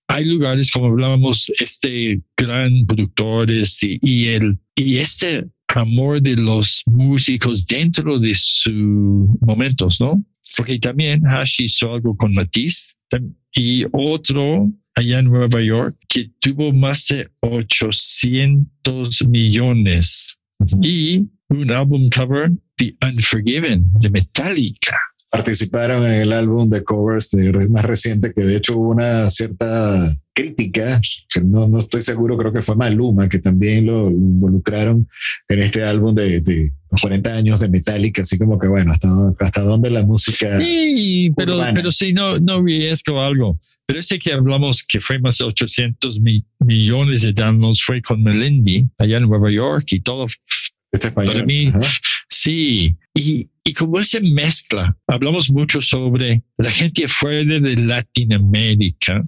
hay 0.08 0.24
lugares 0.24 0.70
como 0.70 0.86
hablábamos, 0.86 1.52
este 1.58 2.22
gran 2.34 2.86
productores 2.86 3.82
y, 3.82 3.98
y 4.00 4.28
el 4.28 4.58
y 4.74 4.96
este 4.96 5.44
amor 5.68 6.22
de 6.22 6.36
los 6.36 6.82
músicos 6.86 7.66
dentro 7.66 8.18
de 8.18 8.34
sus 8.34 8.72
momentos, 9.42 10.00
¿no? 10.00 10.24
Porque 10.56 10.78
también 10.78 11.26
Hash 11.26 11.60
hizo 11.60 11.92
algo 11.92 12.16
con 12.16 12.32
Matisse 12.32 12.96
y 13.54 13.84
otro 13.92 14.72
allá 14.94 15.18
en 15.18 15.26
Nueva 15.26 15.60
York 15.60 15.98
que 16.08 16.30
tuvo 16.40 16.72
más 16.72 17.06
de 17.08 17.28
800 17.42 19.28
millones. 19.28 20.38
Y 20.80 21.26
un 21.56 21.70
álbum 21.70 22.08
cover, 22.14 22.50
The 22.76 22.96
Unforgiven, 23.06 23.84
de 24.00 24.10
Metallica. 24.10 24.96
Participaron 25.30 26.04
en 26.06 26.12
el 26.22 26.32
álbum 26.32 26.68
de 26.68 26.84
covers 26.84 27.30
de 27.30 27.52
más 27.70 27.84
reciente, 27.86 28.32
que 28.34 28.44
de 28.44 28.56
hecho 28.56 28.76
hubo 28.76 28.90
una 28.90 29.30
cierta 29.30 30.14
crítica, 30.34 31.00
que 31.32 31.40
no, 31.40 31.66
no 31.68 31.78
estoy 31.78 32.02
seguro, 32.02 32.36
creo 32.36 32.52
que 32.52 32.60
fue 32.60 32.76
Maluma, 32.76 33.28
que 33.30 33.38
también 33.38 33.86
lo, 33.86 34.04
lo 34.04 34.10
involucraron 34.10 35.08
en 35.48 35.58
este 35.60 35.84
álbum 35.84 36.14
de, 36.14 36.40
de 36.40 36.72
los 36.90 37.00
40 37.00 37.34
años 37.34 37.60
de 37.60 37.70
Metallica, 37.70 38.22
así 38.22 38.38
como 38.38 38.58
que 38.58 38.66
bueno, 38.68 38.92
hasta, 38.92 39.08
hasta 39.40 39.62
dónde 39.62 39.90
la 39.90 40.04
música... 40.04 40.58
Sí, 40.60 41.32
pero, 41.34 41.54
Urbana. 41.54 41.72
pero 41.74 41.92
sí, 41.92 42.12
no, 42.12 42.38
no 42.38 42.62
riesgo 42.62 43.20
algo. 43.22 43.58
Pero 43.86 44.00
ese 44.00 44.18
que 44.18 44.32
hablamos 44.32 44.84
que 44.86 45.00
fue 45.00 45.18
más 45.18 45.38
de 45.38 45.44
800 45.46 46.20
mi- 46.20 46.44
millones 46.60 47.22
de 47.22 47.32
downloads 47.32 47.82
fue 47.82 48.00
con 48.00 48.22
Melendi 48.22 48.86
allá 48.98 49.16
en 49.16 49.24
Nueva 49.24 49.50
York 49.50 49.86
y 49.92 50.00
todo. 50.00 50.26
Este 50.92 51.08
español. 51.08 51.32
Para 51.32 51.46
mí, 51.46 51.66
Ajá. 51.68 51.80
Sí, 52.42 52.96
y, 53.14 53.48
y 53.62 53.72
como 53.72 54.02
se 54.02 54.20
mezcla, 54.20 54.96
hablamos 55.06 55.50
mucho 55.50 55.80
sobre 55.80 56.42
la 56.58 56.70
gente 56.70 57.06
fuera 57.06 57.60
de 57.60 57.76
Latinoamérica 57.76 59.24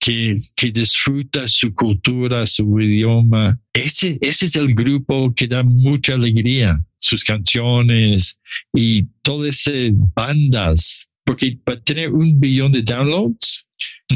que, 0.00 0.38
que 0.56 0.70
disfruta 0.70 1.46
su 1.46 1.74
cultura, 1.74 2.46
su 2.46 2.80
idioma. 2.80 3.60
Ese, 3.72 4.18
ese 4.22 4.46
es 4.46 4.56
el 4.56 4.74
grupo 4.74 5.34
que 5.34 5.46
da 5.46 5.62
mucha 5.62 6.14
alegría, 6.14 6.74
sus 7.00 7.22
canciones 7.22 8.40
y 8.72 9.04
todas 9.22 9.66
esas 9.66 9.92
bandas. 10.14 11.05
Porque 11.26 11.58
para 11.62 11.80
tener 11.82 12.12
un 12.12 12.40
billón 12.40 12.72
de 12.72 12.82
downloads, 12.82 13.66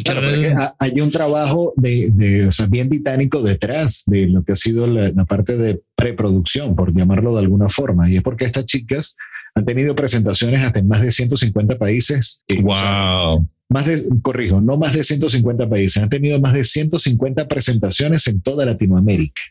Claro, 0.05 0.21
pero 0.21 0.41
es 0.41 0.49
que 0.49 0.55
ha- 0.55 0.75
hay 0.79 1.01
un 1.01 1.11
trabajo 1.11 1.75
de, 1.77 2.11
de, 2.15 2.47
o 2.47 2.53
sea, 2.53 2.67
bien 2.67 2.89
titánico 2.89 3.43
detrás 3.43 4.05
de 4.07 4.29
lo 4.29 4.45
que 4.45 4.53
ha 4.53 4.57
sido 4.57 4.87
la, 4.87 5.11
la 5.11 5.25
parte 5.25 5.57
de 5.57 5.83
preproducción, 5.97 6.77
por 6.77 6.95
llamarlo 6.97 7.35
de 7.35 7.41
alguna 7.41 7.69
forma. 7.69 8.09
Y 8.09 8.17
es 8.17 8.23
porque 8.23 8.45
estas 8.45 8.67
chicas 8.67 9.17
han 9.55 9.65
tenido 9.65 9.95
presentaciones 9.97 10.63
hasta 10.63 10.79
en 10.79 10.89
más 10.89 11.03
de 11.03 11.11
150 11.11 11.77
países. 11.77 12.43
Eh, 12.49 12.63
o 12.65 12.77
sea, 12.77 13.25
wow. 13.27 13.49
más 13.69 13.87
de, 13.87 14.01
corrijo, 14.23 14.61
no 14.61 14.77
más 14.79 14.95
de 14.95 15.03
150 15.03 15.69
países. 15.69 16.01
Han 16.03 16.09
tenido 16.09 16.41
más 16.41 16.53
de 16.55 16.63
150 16.65 17.49
presentaciones 17.49 18.27
en 18.29 18.41
toda 18.41 18.65
Latinoamérica. 18.65 19.43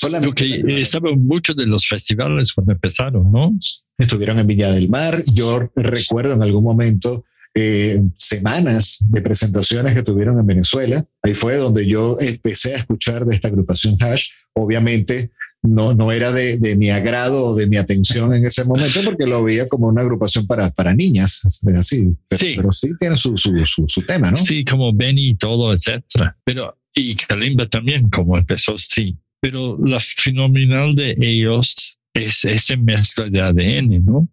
Solamente 0.00 0.42
Latinoamérica. 0.44 0.80
estaban 0.82 1.26
muchos 1.26 1.56
de 1.56 1.66
los 1.66 1.86
festivales 1.86 2.52
cuando 2.52 2.72
empezaron, 2.72 3.30
¿no? 3.32 3.52
estuvieron 3.98 4.38
en 4.38 4.46
Villa 4.46 4.70
del 4.70 4.88
Mar. 4.88 5.24
Yo 5.26 5.70
recuerdo 5.74 6.34
en 6.34 6.42
algún 6.42 6.62
momento 6.62 7.24
eh, 7.54 8.00
semanas 8.16 8.98
de 9.08 9.20
presentaciones 9.22 9.94
que 9.94 10.02
tuvieron 10.04 10.38
en 10.38 10.46
Venezuela. 10.46 11.04
Ahí 11.22 11.34
fue 11.34 11.56
donde 11.56 11.86
yo 11.86 12.16
empecé 12.20 12.74
a 12.74 12.78
escuchar 12.78 13.26
de 13.26 13.34
esta 13.34 13.48
agrupación 13.48 13.96
Hash. 14.00 14.28
Obviamente 14.52 15.32
no, 15.62 15.92
no 15.94 16.12
era 16.12 16.30
de, 16.30 16.56
de 16.58 16.76
mi 16.76 16.90
agrado 16.90 17.42
o 17.44 17.54
de 17.56 17.66
mi 17.66 17.76
atención 17.76 18.32
en 18.32 18.46
ese 18.46 18.64
momento 18.64 19.00
porque 19.04 19.26
lo 19.26 19.42
veía 19.42 19.66
como 19.66 19.88
una 19.88 20.02
agrupación 20.02 20.46
para, 20.46 20.70
para 20.70 20.94
niñas, 20.94 21.42
así. 21.76 22.14
Pero 22.28 22.38
Sí. 22.40 22.52
pero 22.56 22.70
sí 22.70 22.90
tiene 23.00 23.16
su, 23.16 23.36
su, 23.36 23.52
su, 23.64 23.84
su 23.88 24.02
tema, 24.02 24.30
¿no? 24.30 24.36
Sí, 24.36 24.64
como 24.64 24.92
Benny 24.94 25.30
y 25.30 25.34
todo, 25.34 25.72
etcétera. 25.72 26.36
Pero, 26.44 26.78
y 26.94 27.16
Kalimba 27.16 27.66
también, 27.66 28.08
como 28.08 28.38
empezó, 28.38 28.78
sí. 28.78 29.16
Pero 29.40 29.78
la 29.84 30.00
fenomenal 30.00 30.94
de 30.94 31.16
ellos 31.20 31.98
es 32.14 32.44
esa 32.44 32.76
mezcla 32.76 33.28
de 33.28 33.40
ADN, 33.40 34.04
¿no? 34.04 34.28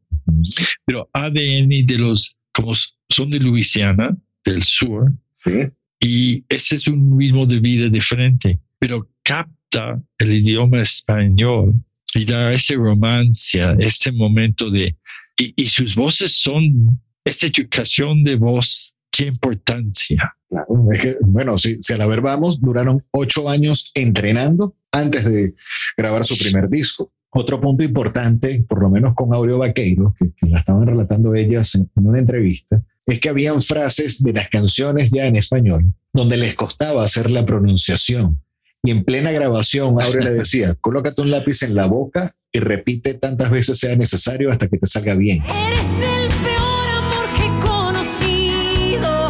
Pero 0.86 1.10
ADN 1.13 1.86
de 1.86 1.98
los, 2.00 2.36
como 2.54 2.74
son 3.10 3.30
de 3.30 3.39
Luisiana, 3.39 4.15
del 4.44 4.63
sur, 4.63 5.12
Sí. 5.44 5.52
y 6.00 6.44
ese 6.50 6.78
es 6.78 6.88
un 6.88 7.20
ritmo 7.20 7.46
de 7.46 7.60
vida 7.60 7.88
diferente, 7.89 8.60
pero 8.80 9.08
capta 9.24 10.02
el 10.18 10.34
idioma 10.34 10.82
español 10.82 11.76
y 12.15 12.26
da 12.26 12.52
ese 12.52 12.74
romancia, 12.76 13.76
ese 13.80 14.12
momento 14.12 14.72
de, 14.72 14.96
y, 15.38 15.54
y 15.56 15.68
sus 15.68 15.96
voces 15.96 16.39
son, 16.41 17.00
esa 17.24 17.46
educación 17.46 18.24
de 18.24 18.36
voz, 18.36 18.96
qué 19.12 19.28
importancia. 19.28 20.34
Claro, 20.50 20.91
es 20.91 21.02
que, 21.02 21.18
bueno, 21.22 21.58
si, 21.60 21.78
si 21.82 21.94
a 21.94 21.98
la 21.98 22.08
ver 22.08 22.22
vamos, 22.22 22.60
duraron 22.60 23.04
ocho 23.12 23.48
años 23.50 23.91
entrenando 23.94 24.76
antes 24.95 25.25
de 25.25 25.53
grabar 25.97 26.25
su 26.25 26.38
primer 26.38 26.69
disco. 26.69 27.12
Otro 27.29 27.60
punto 27.60 27.84
importante, 27.84 28.63
por 28.67 28.81
lo 28.81 28.89
menos 28.89 29.13
con 29.13 29.34
Aureo 29.34 29.58
Vaqueiro, 29.58 30.15
que, 30.17 30.31
que 30.36 30.47
la 30.47 30.60
estaban 30.60 30.88
relatando 30.88 31.36
ellas 31.36 31.75
en, 31.75 31.89
en 31.95 32.08
una 32.08 32.19
entrevista, 32.19 32.81
es 33.05 33.19
que 33.19 33.29
habían 33.29 33.62
frases 33.62 34.23
de 34.23 34.34
las 34.34 34.49
canciones 34.49 35.12
ya 35.12 35.25
en 35.25 35.36
español 35.36 35.93
donde 36.15 36.38
les 36.38 36.55
costaba 36.55 37.03
hacer 37.03 37.29
la 37.29 37.45
pronunciación. 37.45 38.41
Y 38.84 38.91
en 38.91 39.03
plena 39.03 39.31
grabación, 39.31 40.01
Aureo 40.01 40.21
le 40.21 40.31
decía, 40.31 40.75
colócate 40.81 41.21
un 41.21 41.29
lápiz 41.29 41.62
en 41.63 41.75
la 41.75 41.88
boca 41.88 42.34
y 42.51 42.60
repite 42.60 43.15
tantas 43.15 43.51
veces 43.51 43.77
sea 43.79 43.95
necesario 43.95 44.49
hasta 44.49 44.67
que 44.69 44.77
te 44.77 44.88
salga 44.88 45.13
bien. 45.15 45.43
Eres 45.43 45.79
el 45.79 46.29
peor 46.41 46.88
amor 46.97 47.25
que 47.36 47.45
he 47.45 47.60
conocido, 47.60 49.27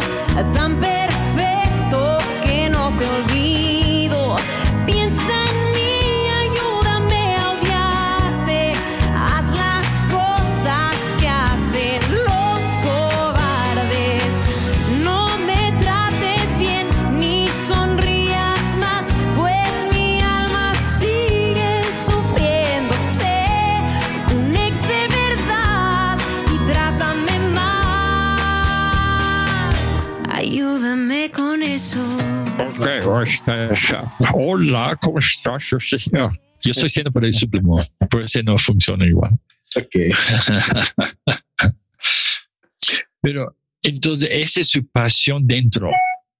tan 0.54 0.78
Hola, 34.32 34.96
¿cómo 35.00 35.18
estás? 35.18 35.64
Yo 35.70 35.78
Yo 36.62 36.72
estoy 36.72 36.88
siendo 36.88 37.12
para 37.12 37.26
el 37.26 37.34
supremo, 37.34 37.84
por 38.10 38.22
eso 38.22 38.42
no 38.42 38.58
funciona 38.58 39.06
igual. 39.06 39.32
Ok. 39.76 39.96
Pero 43.20 43.56
entonces 43.82 44.28
esa 44.32 44.60
es 44.60 44.68
su 44.68 44.86
pasión 44.88 45.46
dentro, 45.46 45.90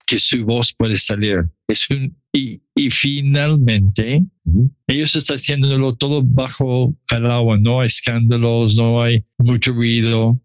que 0.07 0.19
su 0.19 0.45
voz 0.45 0.73
puede 0.73 0.97
salir. 0.97 1.45
Es 1.69 1.89
un, 1.91 2.17
y, 2.33 2.61
y 2.75 2.91
finalmente, 2.91 4.25
ellos 4.87 5.17
están 5.17 5.37
haciéndolo 5.37 5.97
todo 5.97 6.23
bajo 6.23 6.97
el 7.11 7.27
agua, 7.27 7.59
no 7.59 7.81
hay 7.81 7.87
escándalos, 7.87 8.77
no 8.77 9.03
hay 9.03 9.25
mucho 9.39 9.73
ruido. 9.73 10.41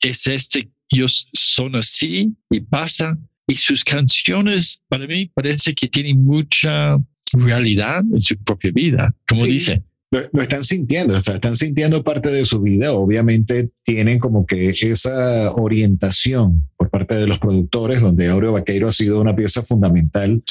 Es 0.00 0.26
este, 0.26 0.70
ellos 0.90 1.28
son 1.32 1.76
así 1.76 2.34
y 2.50 2.60
pasa. 2.60 3.18
Y 3.46 3.54
sus 3.54 3.84
canciones, 3.84 4.80
para 4.88 5.06
mí, 5.06 5.30
parece 5.34 5.74
que 5.74 5.88
tienen 5.88 6.24
mucha 6.24 6.96
realidad 7.32 8.02
en 8.12 8.20
su 8.22 8.36
propia 8.38 8.70
vida, 8.72 9.12
como 9.28 9.44
Sí. 9.44 9.52
dice. 9.52 9.82
lo, 10.12 10.20
lo 10.32 10.42
están 10.42 10.62
sintiendo, 10.64 11.16
o 11.16 11.20
sea, 11.20 11.34
están 11.34 11.56
sintiendo 11.56 12.02
parte 12.04 12.30
de 12.30 12.44
su 12.44 12.60
vida. 12.62 12.92
Obviamente 12.92 13.70
tienen 13.84 14.18
como 14.20 14.46
que 14.46 14.68
esa 14.70 15.52
orientación 15.54 16.68
por 16.76 16.90
parte 16.90 17.14
de 17.16 17.26
los 17.26 17.38
productores, 17.38 18.00
donde 18.00 18.28
Aureo 18.28 18.52
Vaqueiro 18.52 18.88
ha 18.88 18.92
sido 18.92 19.20
una 19.20 19.34
pieza 19.34 19.62
fundamental, 19.62 20.42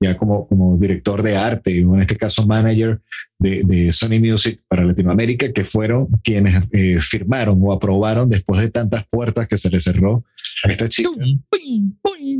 ya 0.00 0.16
como, 0.16 0.46
como 0.48 0.76
director 0.78 1.22
de 1.22 1.36
arte, 1.36 1.84
o 1.84 1.94
en 1.94 2.00
este 2.00 2.16
caso 2.16 2.46
manager 2.46 3.00
de, 3.38 3.62
de 3.64 3.92
Sony 3.92 4.20
Music 4.20 4.60
para 4.68 4.84
Latinoamérica, 4.84 5.52
que 5.52 5.64
fueron 5.64 6.08
quienes 6.22 6.62
eh, 6.72 6.98
firmaron 7.00 7.58
o 7.62 7.72
aprobaron 7.72 8.28
después 8.28 8.60
de 8.60 8.70
tantas 8.70 9.06
puertas 9.08 9.46
que 9.46 9.58
se 9.58 9.70
le 9.70 9.80
cerró 9.80 10.24
a 10.64 10.68
estas 10.68 10.88
chicas. 10.88 11.34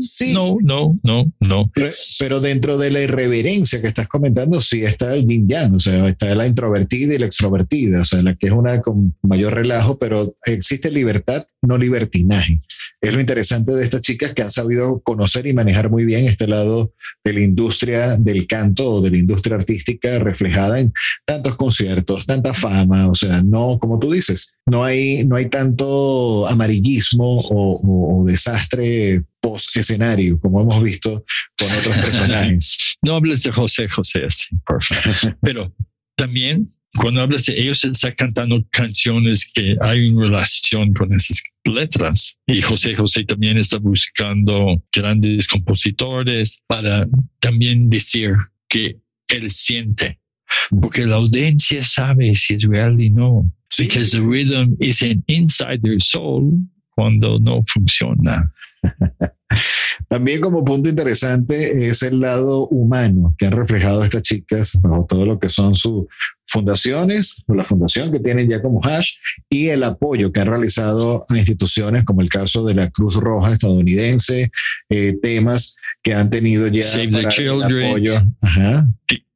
Sí. 0.00 0.32
No, 0.32 0.56
no, 0.60 0.98
no, 1.02 1.24
no. 1.40 1.70
Pero, 1.74 1.90
pero 2.18 2.40
dentro 2.40 2.78
de 2.78 2.90
la 2.90 3.02
irreverencia 3.02 3.80
que 3.80 3.88
estás 3.88 4.08
comentando, 4.08 4.60
sí 4.60 4.82
está 4.82 5.14
el 5.14 5.26
yin 5.26 5.48
yang, 5.48 5.74
o 5.74 5.80
sea, 5.80 6.08
está 6.08 6.34
la 6.34 6.46
introvertida 6.46 7.14
y 7.14 7.18
la 7.18 7.26
extrovertida, 7.26 8.00
o 8.00 8.04
sea, 8.04 8.22
la 8.22 8.34
que 8.34 8.46
es 8.46 8.52
una 8.52 8.80
con 8.80 9.14
mayor 9.22 9.54
relajo, 9.54 9.98
pero 9.98 10.36
existe 10.46 10.90
libertad, 10.90 11.46
no 11.66 11.76
libertinaje. 11.78 12.60
Es 13.00 13.14
lo 13.14 13.20
interesante 13.20 13.72
de 13.72 13.84
estas 13.84 14.00
chicas 14.02 14.32
que 14.34 14.42
han 14.42 14.50
sabido 14.50 15.00
conocer 15.02 15.46
y 15.46 15.52
manejar 15.52 15.90
muy 15.90 16.04
bien 16.04 16.26
este 16.26 16.46
lado 16.46 16.92
de 17.24 17.32
la 17.32 17.40
industria 17.40 18.16
del 18.16 18.46
canto 18.46 18.90
o 18.94 19.00
de 19.02 19.10
la 19.10 19.16
industria 19.18 19.56
artística 19.56 20.18
reflejada 20.18 20.78
en 20.80 20.92
tantos 21.24 21.56
conciertos, 21.56 22.26
tanta 22.26 22.54
fama, 22.54 23.08
o 23.08 23.14
sea, 23.14 23.42
no, 23.42 23.78
como 23.78 23.98
tú 23.98 24.12
dices, 24.12 24.54
no 24.66 24.84
hay, 24.84 25.24
no 25.26 25.36
hay 25.36 25.46
tanto 25.48 26.46
amarillismo 26.46 27.40
o, 27.40 27.80
o- 27.80 28.22
o 28.22 28.24
desastre 28.24 29.22
post 29.40 29.76
escenario, 29.76 30.38
como 30.40 30.60
hemos 30.62 30.82
visto 30.82 31.24
con 31.58 31.70
otros 31.70 31.96
personajes. 32.04 32.96
No 33.02 33.16
hables 33.16 33.42
de 33.42 33.52
José 33.52 33.88
José 33.88 34.24
así, 34.26 34.56
por 34.66 34.82
favor. 34.82 35.36
Pero 35.42 35.74
también 36.16 36.70
cuando 36.96 37.22
hablas 37.22 37.46
de 37.46 37.58
ellos 37.60 37.84
están 37.84 38.14
cantando 38.16 38.64
canciones 38.70 39.50
que 39.52 39.76
hay 39.80 40.08
una 40.08 40.26
relación 40.26 40.92
con 40.94 41.12
esas 41.12 41.42
letras. 41.64 42.38
Y 42.46 42.60
José 42.60 42.94
José 42.94 43.24
también 43.24 43.58
está 43.58 43.78
buscando 43.78 44.82
grandes 44.92 45.48
compositores 45.48 46.62
para 46.66 47.06
también 47.40 47.90
decir 47.90 48.34
que 48.68 48.98
él 49.28 49.50
siente. 49.50 50.18
Porque 50.70 51.04
la 51.04 51.16
audiencia 51.16 51.82
sabe 51.82 52.34
si 52.34 52.54
es 52.54 52.62
real 52.62 53.00
y 53.00 53.10
no. 53.10 53.50
Because 53.76 54.12
the 54.12 54.20
rhythm 54.20 54.76
is 54.78 55.02
an 55.02 55.24
inside 55.26 55.80
their 55.82 56.00
soul 56.00 56.52
cuando 56.90 57.40
no 57.40 57.64
funciona. 57.72 58.52
También 60.08 60.40
como 60.40 60.64
punto 60.64 60.88
interesante 60.88 61.88
es 61.88 62.02
el 62.02 62.20
lado 62.20 62.66
humano 62.68 63.34
que 63.38 63.46
han 63.46 63.52
reflejado 63.52 64.04
estas 64.04 64.22
chicas 64.22 64.78
bajo 64.82 65.06
todo 65.08 65.26
lo 65.26 65.38
que 65.38 65.48
son 65.48 65.74
sus 65.74 66.06
fundaciones, 66.46 67.42
o 67.48 67.54
la 67.54 67.64
fundación 67.64 68.12
que 68.12 68.20
tienen 68.20 68.48
ya 68.48 68.62
como 68.62 68.80
Hash, 68.84 69.14
y 69.50 69.68
el 69.68 69.82
apoyo 69.82 70.30
que 70.30 70.40
han 70.40 70.46
realizado 70.46 71.24
a 71.28 71.36
instituciones 71.36 72.04
como 72.04 72.20
el 72.20 72.28
caso 72.28 72.64
de 72.64 72.74
la 72.74 72.90
Cruz 72.90 73.16
Roja 73.16 73.52
estadounidense, 73.52 74.50
eh, 74.88 75.16
temas 75.20 75.76
que 76.02 76.14
han 76.14 76.30
tenido 76.30 76.68
ya 76.68 76.84
Save 76.84 77.08
the 77.08 77.28
Children. 77.28 77.88
apoyo. 77.88 78.22
Ajá. 78.40 78.86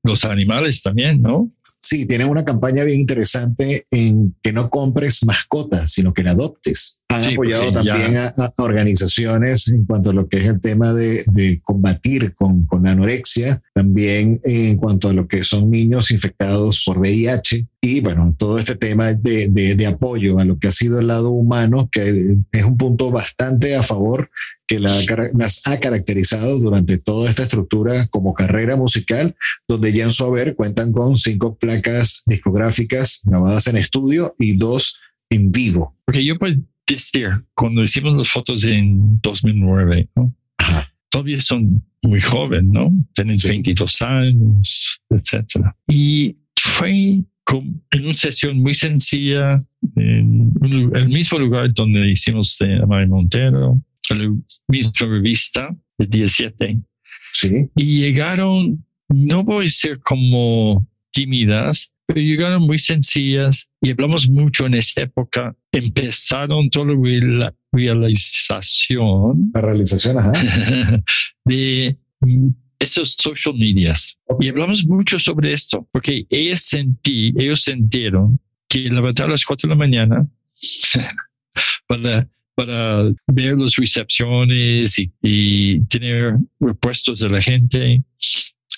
Los 0.04 0.24
animales 0.24 0.82
también, 0.82 1.20
¿no? 1.20 1.50
Sí, 1.80 2.06
tienen 2.06 2.28
una 2.28 2.44
campaña 2.44 2.84
bien 2.84 3.00
interesante 3.00 3.86
en 3.90 4.34
que 4.42 4.52
no 4.52 4.68
compres 4.68 5.24
mascotas, 5.24 5.92
sino 5.92 6.12
que 6.12 6.24
la 6.24 6.32
adoptes. 6.32 7.00
Han 7.08 7.24
Sí, 7.24 7.32
apoyado 7.34 7.72
también 7.72 8.16
a, 8.16 8.34
a 8.36 8.52
organizaciones 8.58 9.68
en 9.68 9.84
cuanto 9.86 10.10
a 10.10 10.12
lo 10.12 10.28
que 10.28 10.38
es 10.38 10.48
el 10.48 10.60
tema 10.60 10.92
de, 10.92 11.24
de 11.26 11.60
combatir 11.62 12.34
con, 12.34 12.66
con 12.66 12.86
anorexia, 12.86 13.62
también 13.74 14.40
en 14.44 14.76
cuanto 14.76 15.08
a 15.08 15.12
lo 15.12 15.28
que 15.28 15.42
son 15.42 15.70
niños 15.70 16.10
infectados 16.10 16.82
por 16.84 16.98
VIH 16.98 17.66
y 17.80 18.00
bueno, 18.00 18.34
todo 18.36 18.58
este 18.58 18.74
tema 18.74 19.12
de, 19.14 19.48
de- 19.48 19.74
de 19.76 19.86
apoyo 19.86 20.38
a 20.40 20.44
lo 20.44 20.58
que 20.58 20.68
ha 20.68 20.72
sido 20.72 20.98
el 20.98 21.06
lado 21.06 21.30
humano, 21.30 21.88
que 21.92 22.36
es 22.52 22.64
un 22.64 22.76
punto 22.76 23.10
bastante 23.10 23.76
a 23.76 23.82
favor 23.82 24.30
que 24.66 24.78
la 24.80 25.00
las 25.34 25.66
ha 25.66 25.78
caracterizado 25.80 26.58
durante 26.58 26.98
toda 26.98 27.30
esta 27.30 27.44
estructura 27.44 28.06
como 28.08 28.34
carrera 28.34 28.76
musical 28.76 29.34
donde 29.66 29.92
ya 29.92 30.04
en 30.04 30.10
su 30.12 30.24
haber 30.24 30.54
cuentan 30.56 30.92
con 30.92 31.16
cinco 31.16 31.56
placas 31.56 32.22
discográficas 32.26 33.22
grabadas 33.24 33.66
en 33.68 33.76
estudio 33.76 34.34
y 34.38 34.56
dos 34.56 34.98
en 35.30 35.52
vivo. 35.52 35.94
Porque 36.04 36.24
yo 36.24 36.36
puedo 36.38 36.54
decir, 36.86 37.28
cuando 37.54 37.82
hicimos 37.82 38.16
las 38.16 38.28
fotos 38.28 38.64
en 38.64 39.20
2009, 39.22 40.08
¿no? 40.16 40.34
Ajá. 40.58 40.92
todavía 41.10 41.40
son 41.40 41.82
muy 42.02 42.20
joven, 42.20 42.70
¿no? 42.72 42.92
Tienen 43.14 43.38
Sí. 43.38 43.48
22 43.48 44.02
años, 44.02 45.00
etcétera. 45.10 45.74
Y 45.88 46.36
fue 46.60 47.22
con- 47.48 47.82
en 47.90 48.04
una 48.04 48.12
sesión 48.12 48.58
muy 48.60 48.74
sencilla, 48.74 49.64
en 49.96 50.52
un- 50.60 50.92
el 50.94 51.08
mismo 51.08 51.38
lugar 51.38 51.72
donde 51.72 52.10
hicimos 52.10 52.56
de 52.60 52.76
Amari 52.82 53.06
Montero, 53.08 53.80
la 54.10 54.34
misma 54.68 55.06
revista, 55.06 55.74
el 55.98 56.10
día 56.10 56.28
7. 56.28 56.78
Sí. 57.32 57.68
Y 57.74 58.00
llegaron, 58.02 58.84
no 59.08 59.44
voy 59.44 59.64
a 59.66 59.70
ser 59.70 59.98
como 60.00 60.86
tímidas, 61.10 61.92
pero 62.06 62.20
llegaron 62.20 62.62
muy 62.62 62.78
sencillas 62.78 63.70
y 63.82 63.90
hablamos 63.90 64.28
mucho 64.28 64.66
en 64.66 64.74
esa 64.74 65.02
época. 65.02 65.54
Empezaron 65.72 66.68
toda 66.70 66.86
la 66.94 67.54
realización 67.72 69.50
La 69.54 69.60
realización, 69.60 70.18
ajá. 70.18 70.32
de 71.44 71.96
esos 72.78 73.12
social 73.18 73.54
medias. 73.56 74.18
Y 74.40 74.48
hablamos 74.48 74.84
mucho 74.84 75.18
sobre 75.18 75.52
esto, 75.52 75.88
porque 75.92 76.26
ellos 76.30 76.60
sentí, 76.60 77.32
ellos 77.36 77.62
sintieron 77.62 78.38
que 78.68 78.80
levantar 78.80 79.26
a 79.26 79.30
las 79.30 79.44
cuatro 79.44 79.68
de 79.68 79.74
la 79.74 79.78
mañana 79.78 80.28
para, 81.86 82.28
para 82.54 83.10
ver 83.26 83.58
las 83.58 83.76
recepciones 83.76 84.98
y, 84.98 85.10
y 85.22 85.80
tener 85.86 86.36
repuestos 86.60 87.18
de 87.20 87.28
la 87.28 87.40
gente. 87.40 88.02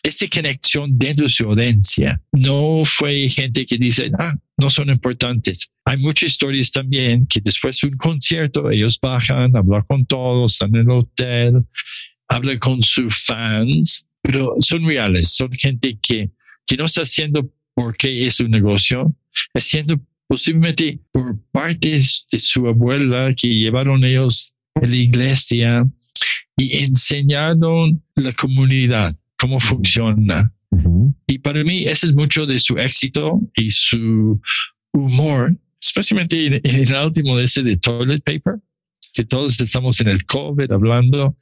Esa 0.03 0.27
conexión 0.29 0.97
dentro 0.97 1.25
de 1.25 1.31
su 1.31 1.45
audiencia 1.45 2.23
no 2.33 2.85
fue 2.87 3.29
gente 3.29 3.67
que 3.67 3.77
dice, 3.77 4.11
ah, 4.19 4.35
no 4.57 4.71
son 4.71 4.89
importantes. 4.89 5.71
Hay 5.85 5.99
muchas 5.99 6.31
historias 6.31 6.71
también 6.71 7.27
que 7.27 7.41
después 7.43 7.79
de 7.81 7.89
un 7.89 7.97
concierto 7.97 8.71
ellos 8.71 8.99
bajan, 9.01 9.55
hablan 9.55 9.83
con 9.83 10.07
todos, 10.07 10.53
están 10.53 10.75
en 10.75 10.83
el 10.83 10.91
hotel, 10.91 11.65
hablan 12.31 12.59
con 12.59 12.83
sus 12.83 13.25
fans, 13.25 14.07
pero 14.23 14.55
son 14.61 14.87
reales, 14.87 15.35
son 15.35 15.51
gente 15.53 15.99
que, 16.01 16.31
que 16.67 16.77
no 16.77 16.85
está 16.85 17.03
haciendo 17.03 17.53
porque 17.75 18.27
es 18.27 18.41
un 18.41 18.51
negocio, 18.51 19.13
haciendo 19.53 20.01
posiblemente 20.29 21.01
por 21.11 21.39
parte 21.51 21.89
de 21.91 22.39
su 22.39 22.67
abuela 22.67 23.35
que 23.35 23.49
llevaron 23.49 24.05
ellos 24.05 24.55
a 24.75 24.87
la 24.87 24.97
iglesia 24.97 25.85
y 26.57 26.85
enseñaron 26.85 28.03
la 28.15 28.33
comunidad 28.33 29.15
cómo 29.37 29.59
funciona. 29.59 30.53
Y 31.27 31.39
para 31.39 31.65
mí 31.65 31.85
ese 31.85 32.07
es 32.07 32.15
mucho 32.15 32.47
de 32.47 32.61
su 32.61 32.79
éxito 32.79 33.41
y 33.57 33.71
su 33.71 34.41
humor, 34.93 35.57
especialmente 35.81 36.47
en, 36.47 36.55
en 36.63 36.77
el 36.77 37.05
último 37.07 37.37
de 37.37 37.45
ese 37.45 37.65
de 37.65 37.77
toilet 37.77 38.23
paper, 38.23 38.61
que 39.15 39.25
todos 39.25 39.61
estamos 39.61 40.01
en 40.01 40.09
el 40.09 40.25
COVID 40.27 40.71
hablando. 40.71 41.37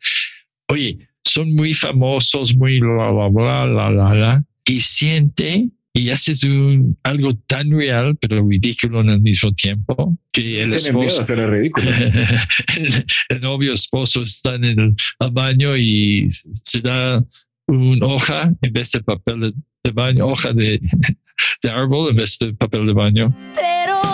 Oye, 0.69 0.99
son 1.25 1.55
muy 1.55 1.75
famosos, 1.75 2.57
muy 2.57 2.81
bla, 2.81 3.11
bla, 3.11 3.29
bla, 3.29 3.67
la, 3.67 3.91
la, 3.91 4.15
la, 4.15 4.45
y 4.65 4.81
siente 4.81 5.69
y 5.95 6.11
haces 6.11 6.45
un, 6.45 6.97
algo 7.03 7.35
tan 7.47 7.71
real, 7.71 8.17
pero 8.21 8.47
ridículo 8.47 9.01
en 9.01 9.11
el 9.11 9.21
mismo 9.21 9.53
tiempo, 9.53 10.17
que 10.31 10.63
el 10.63 10.71
Tienen 10.71 10.97
miedo 10.97 11.01
a 11.01 11.03
esposo, 11.03 11.21
hacer 11.21 11.39
el 11.41 11.51
ridículo. 11.51 11.91
el, 12.77 13.05
el 13.31 13.41
novio 13.41 13.73
esposo 13.73 14.23
está 14.23 14.55
en 14.55 14.65
el 14.65 14.95
al 15.19 15.31
baño 15.33 15.77
y 15.77 16.29
se 16.31 16.81
da 16.81 17.25
una 17.67 18.07
hoja 18.07 18.53
en 18.63 18.73
vez 18.73 18.93
de 18.93 19.03
papel 19.03 19.41
de, 19.41 19.53
de 19.85 19.91
baño, 19.91 20.27
hoja 20.27 20.53
de, 20.53 20.81
de 21.63 21.71
árbol 21.71 22.11
en 22.11 22.17
vez 22.17 22.39
de 22.39 22.55
papel 22.55 22.87
de 22.87 22.93
baño. 22.93 23.37
Pero 23.55 24.08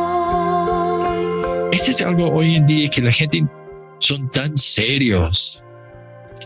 hoy. 1.11 1.69
Ese 1.73 1.91
es 1.91 2.03
algo 2.03 2.31
hoy 2.33 2.57
en 2.57 2.67
día 2.67 2.89
que 2.89 3.03
la 3.03 3.13
gente 3.13 3.47
son 3.99 4.31
tan 4.31 4.57
serios 4.57 5.65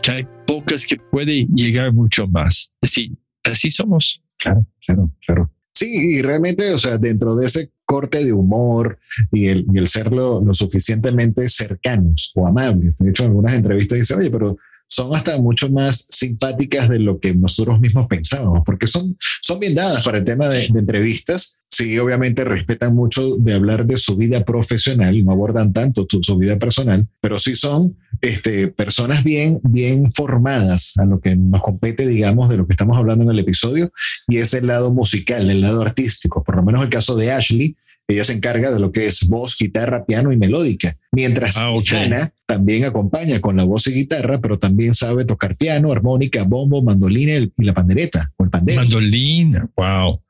que 0.01 0.11
hay 0.11 0.27
pocas 0.45 0.85
que 0.85 0.97
puede 0.97 1.45
llegar 1.53 1.93
mucho 1.93 2.27
más. 2.27 2.71
Decir, 2.81 3.17
así 3.43 3.71
somos. 3.71 4.21
Claro, 4.37 4.65
claro, 4.85 5.11
claro. 5.25 5.51
Sí, 5.73 6.17
y 6.17 6.21
realmente, 6.21 6.73
o 6.73 6.77
sea, 6.77 6.97
dentro 6.97 7.35
de 7.35 7.47
ese 7.47 7.71
corte 7.85 8.23
de 8.23 8.33
humor 8.33 8.99
y 9.31 9.47
el, 9.47 9.65
y 9.73 9.77
el 9.77 9.87
ser 9.87 10.11
lo, 10.11 10.41
lo 10.41 10.53
suficientemente 10.53 11.47
cercanos 11.49 12.31
o 12.35 12.47
amables. 12.47 12.97
De 12.97 13.09
hecho, 13.09 13.23
en 13.23 13.29
algunas 13.29 13.53
entrevistas 13.53 13.99
dice, 13.99 14.15
oye, 14.15 14.31
pero 14.31 14.57
son 14.87 15.15
hasta 15.15 15.37
mucho 15.37 15.69
más 15.69 16.07
simpáticas 16.09 16.89
de 16.89 16.99
lo 16.99 17.19
que 17.19 17.33
nosotros 17.33 17.79
mismos 17.79 18.07
pensábamos, 18.07 18.61
porque 18.65 18.87
son, 18.87 19.17
son 19.41 19.59
bien 19.59 19.75
dadas 19.75 20.03
para 20.03 20.17
el 20.17 20.23
tema 20.23 20.47
de, 20.47 20.67
de 20.69 20.79
entrevistas. 20.79 21.59
Sí, 21.69 21.99
obviamente 21.99 22.43
respetan 22.43 22.95
mucho 22.95 23.35
de 23.37 23.53
hablar 23.53 23.85
de 23.85 23.97
su 23.97 24.15
vida 24.15 24.43
profesional, 24.43 25.23
no 25.23 25.31
abordan 25.31 25.73
tanto 25.73 26.07
su 26.21 26.37
vida 26.37 26.57
personal, 26.57 27.07
pero 27.21 27.37
sí 27.37 27.55
son 27.55 27.95
este, 28.21 28.69
personas 28.69 29.23
bien, 29.23 29.59
bien 29.63 30.11
formadas 30.11 30.97
a 30.97 31.05
lo 31.05 31.19
que 31.19 31.35
nos 31.35 31.61
compete, 31.61 32.07
digamos, 32.07 32.49
de 32.49 32.57
lo 32.57 32.65
que 32.65 32.73
estamos 32.73 32.97
hablando 32.97 33.25
en 33.25 33.31
el 33.31 33.39
episodio, 33.39 33.91
y 34.27 34.37
es 34.37 34.53
el 34.53 34.67
lado 34.67 34.91
musical, 34.91 35.51
el 35.51 35.61
lado 35.61 35.81
artístico. 35.81 36.43
Por 36.43 36.55
lo 36.55 36.63
menos 36.63 36.81
el 36.81 36.89
caso 36.89 37.15
de 37.15 37.31
Ashley, 37.31 37.75
ella 38.07 38.23
se 38.23 38.33
encarga 38.33 38.71
de 38.71 38.79
lo 38.79 38.91
que 38.91 39.05
es 39.05 39.27
voz, 39.27 39.57
guitarra, 39.59 40.05
piano 40.05 40.31
y 40.31 40.37
melódica, 40.37 40.97
mientras 41.11 41.57
Ah, 41.57 41.71
ok. 41.71 41.91
Hannah 41.91 42.33
también 42.45 42.85
acompaña 42.85 43.41
con 43.41 43.57
la 43.57 43.65
voz 43.65 43.87
y 43.87 43.91
guitarra, 43.93 44.39
pero 44.39 44.57
también 44.57 44.95
sabe 44.95 45.25
tocar 45.25 45.57
piano, 45.57 45.91
armónica, 45.91 46.43
bombo, 46.43 46.81
mandolina 46.81 47.33
y 47.35 47.51
la 47.57 47.73
pandereta 47.73 48.31
o 48.37 48.45
el 48.45 48.49
pandero. 48.49 48.81
Mandolina, 48.81 49.69
wow. 49.75 50.21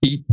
Y 0.00 0.24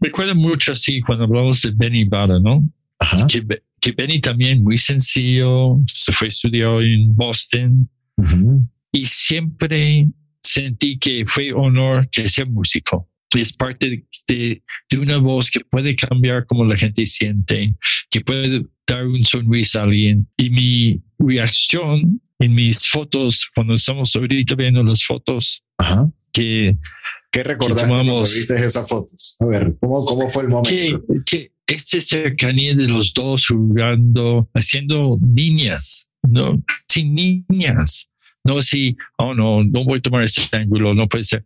me 0.00 0.08
acuerdo 0.08 0.34
mucho 0.34 0.72
así 0.72 1.00
cuando 1.00 1.24
hablamos 1.24 1.60
de 1.62 1.72
Benny 1.74 2.04
Bada, 2.04 2.40
¿no? 2.40 2.66
Ajá. 2.98 3.26
Que, 3.26 3.44
que 3.80 3.92
Benny 3.92 4.20
también 4.20 4.62
muy 4.62 4.78
sencillo, 4.78 5.78
se 5.92 6.12
fue 6.12 6.28
a 6.28 6.30
estudiar 6.30 6.82
en 6.82 7.14
Boston 7.14 7.88
Ujú. 8.16 8.66
y 8.90 9.04
siempre 9.06 10.08
sentí 10.42 10.98
que 10.98 11.24
fue 11.26 11.52
honor 11.52 12.08
que 12.10 12.28
sea 12.28 12.46
músico. 12.46 13.08
Es 13.36 13.52
parte 13.52 14.06
de, 14.28 14.62
de 14.90 14.98
una 14.98 15.16
voz 15.16 15.50
que 15.50 15.60
puede 15.60 15.96
cambiar 15.96 16.46
como 16.46 16.64
la 16.64 16.76
gente 16.76 17.06
siente, 17.06 17.74
que 18.10 18.20
puede 18.20 18.64
dar 18.86 19.06
un 19.06 19.24
sonrisa 19.24 19.80
a 19.80 19.84
alguien. 19.84 20.28
Y 20.36 20.50
mi 20.50 21.02
reacción 21.18 22.20
en 22.38 22.54
mis 22.54 22.86
fotos, 22.86 23.48
cuando 23.54 23.74
estamos 23.74 24.14
ahorita 24.14 24.54
viendo 24.54 24.84
las 24.84 25.02
fotos, 25.02 25.64
Ajá. 25.78 26.08
que 26.32 26.76
¿Qué 27.30 27.42
recordaste 27.42 27.82
Que 27.82 27.88
cuando 27.88 28.20
viste 28.22 28.54
esas 28.64 28.88
fotos? 28.88 29.36
A 29.40 29.46
ver, 29.46 29.76
¿cómo, 29.80 30.04
cómo 30.04 30.28
fue 30.28 30.44
el 30.44 30.48
momento? 30.48 30.70
que, 31.26 31.52
que 31.66 31.74
esta 31.74 32.00
cercanía 32.00 32.74
de 32.74 32.88
los 32.88 33.12
dos 33.12 33.46
jugando, 33.48 34.48
haciendo 34.54 35.18
niñas, 35.20 36.08
no, 36.22 36.62
sin 36.86 37.14
niñas, 37.14 38.08
no 38.44 38.62
si, 38.62 38.96
oh 39.18 39.34
no, 39.34 39.62
no 39.62 39.84
voy 39.84 39.98
a 39.98 40.02
tomar 40.02 40.22
ese 40.22 40.42
ángulo, 40.52 40.94
no 40.94 41.06
puede 41.08 41.24
ser. 41.24 41.44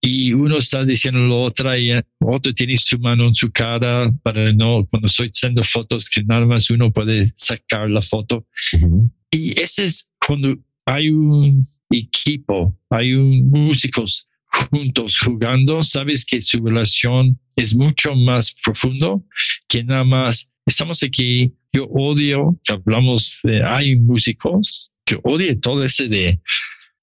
Y 0.00 0.32
uno 0.32 0.58
está 0.58 0.84
diciendo 0.84 1.20
lo 1.20 1.42
otra 1.42 1.76
y 1.76 1.90
el 1.90 2.04
otro 2.20 2.54
tiene 2.54 2.76
su 2.76 2.98
mano 2.98 3.26
en 3.26 3.34
su 3.34 3.50
cara 3.50 4.12
para 4.22 4.52
no, 4.52 4.86
cuando 4.86 5.06
estoy 5.06 5.28
haciendo 5.28 5.64
fotos, 5.64 6.08
que 6.08 6.22
nada 6.22 6.46
más 6.46 6.70
uno 6.70 6.92
puede 6.92 7.26
sacar 7.34 7.90
la 7.90 8.00
foto. 8.00 8.46
Ujú. 8.74 9.10
Y 9.30 9.60
ese 9.60 9.86
es 9.86 10.08
cuando 10.24 10.56
hay 10.86 11.10
un 11.10 11.66
equipo, 11.90 12.78
hay 12.90 13.12
un 13.14 13.50
músicos 13.50 14.28
juntos 14.70 15.18
jugando, 15.18 15.82
sabes 15.82 16.24
que 16.24 16.40
su 16.40 16.64
relación 16.64 17.38
es 17.56 17.76
mucho 17.76 18.14
más 18.14 18.54
profundo 18.64 19.24
que 19.68 19.84
nada 19.84 20.04
más 20.04 20.50
estamos 20.66 21.02
aquí. 21.02 21.52
Yo 21.72 21.84
odio 21.84 22.58
que 22.64 22.72
hablamos 22.72 23.40
de 23.42 23.62
hay 23.62 23.96
músicos 23.96 24.90
que 25.04 25.18
odian 25.22 25.60
todo 25.60 25.84
ese 25.84 26.08
de 26.08 26.40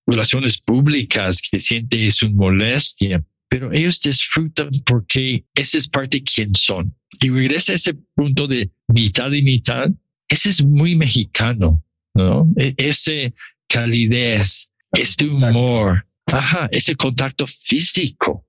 relaciones 0.05 0.59
públicas 0.59 1.41
que 1.41 1.59
siente 1.59 2.05
es 2.05 2.21
una 2.23 2.35
molestia, 2.35 3.23
pero 3.49 3.71
ellos 3.71 4.01
disfrutan 4.01 4.69
porque 4.85 5.45
esa 5.53 5.77
es 5.77 5.87
parte 5.87 6.17
de 6.17 6.23
quién 6.23 6.53
son. 6.53 6.95
Y 7.21 7.29
regresa 7.29 7.71
a 7.71 7.75
ese 7.75 7.93
punto 8.15 8.47
de 8.47 8.71
mitad 8.87 9.31
y 9.31 9.41
mitad. 9.41 9.89
Ese 10.27 10.49
es 10.49 10.63
muy 10.63 10.95
mexicano, 10.95 11.83
¿no? 12.13 12.51
E- 12.57 12.73
ese 12.77 13.33
calidez, 13.67 14.71
este 14.91 15.27
humor, 15.27 16.05
ajá, 16.25 16.67
ese 16.71 16.95
contacto 16.95 17.45
físico. 17.47 18.45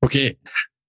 Porque 0.00 0.38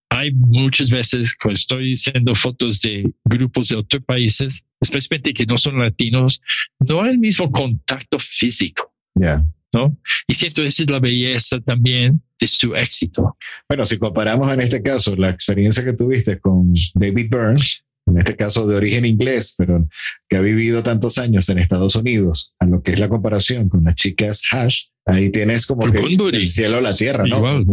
hay 0.09 0.31
muchas 0.33 0.89
veces 0.89 1.35
cuando 1.35 1.57
estoy 1.57 1.93
haciendo 1.93 2.35
fotos 2.35 2.81
de 2.81 3.11
grupos 3.25 3.69
de 3.69 3.77
otros 3.77 4.03
países, 4.03 4.63
especialmente 4.81 5.33
que 5.33 5.45
no 5.45 5.57
son 5.57 5.79
latinos, 5.79 6.41
no 6.79 7.01
hay 7.01 7.11
el 7.11 7.19
mismo 7.19 7.51
contacto 7.51 8.19
físico. 8.19 8.93
Ya. 9.19 9.45
¿no? 9.73 9.95
Y 10.27 10.33
siento, 10.33 10.63
esa 10.63 10.83
es 10.83 10.89
la 10.89 10.99
belleza 10.99 11.59
también 11.59 12.21
de 12.39 12.47
su 12.47 12.75
éxito. 12.75 13.37
Bueno, 13.67 13.85
si 13.85 13.97
comparamos 13.97 14.51
en 14.51 14.61
este 14.61 14.81
caso 14.81 15.15
la 15.15 15.29
experiencia 15.29 15.83
que 15.83 15.93
tuviste 15.93 16.39
con 16.39 16.73
David 16.95 17.27
Byrne, 17.29 17.61
en 18.07 18.17
este 18.17 18.35
caso 18.35 18.65
de 18.65 18.75
origen 18.75 19.05
inglés, 19.05 19.53
pero 19.57 19.87
que 20.27 20.37
ha 20.37 20.41
vivido 20.41 20.81
tantos 20.81 21.17
años 21.17 21.47
en 21.49 21.59
Estados 21.59 21.95
Unidos, 21.95 22.55
a 22.59 22.65
lo 22.65 22.81
que 22.81 22.93
es 22.93 22.99
la 22.99 23.09
comparación 23.09 23.69
con 23.69 23.83
las 23.83 23.95
chicas 23.95 24.41
Hash, 24.51 24.85
ahí 25.05 25.29
tienes 25.29 25.65
como 25.67 25.91
que 25.91 25.99
el 25.99 26.47
cielo 26.47 26.77
a 26.77 26.81
la 26.81 26.95
tierra, 26.95 27.25
¿no? 27.25 27.37
Igual. 27.37 27.65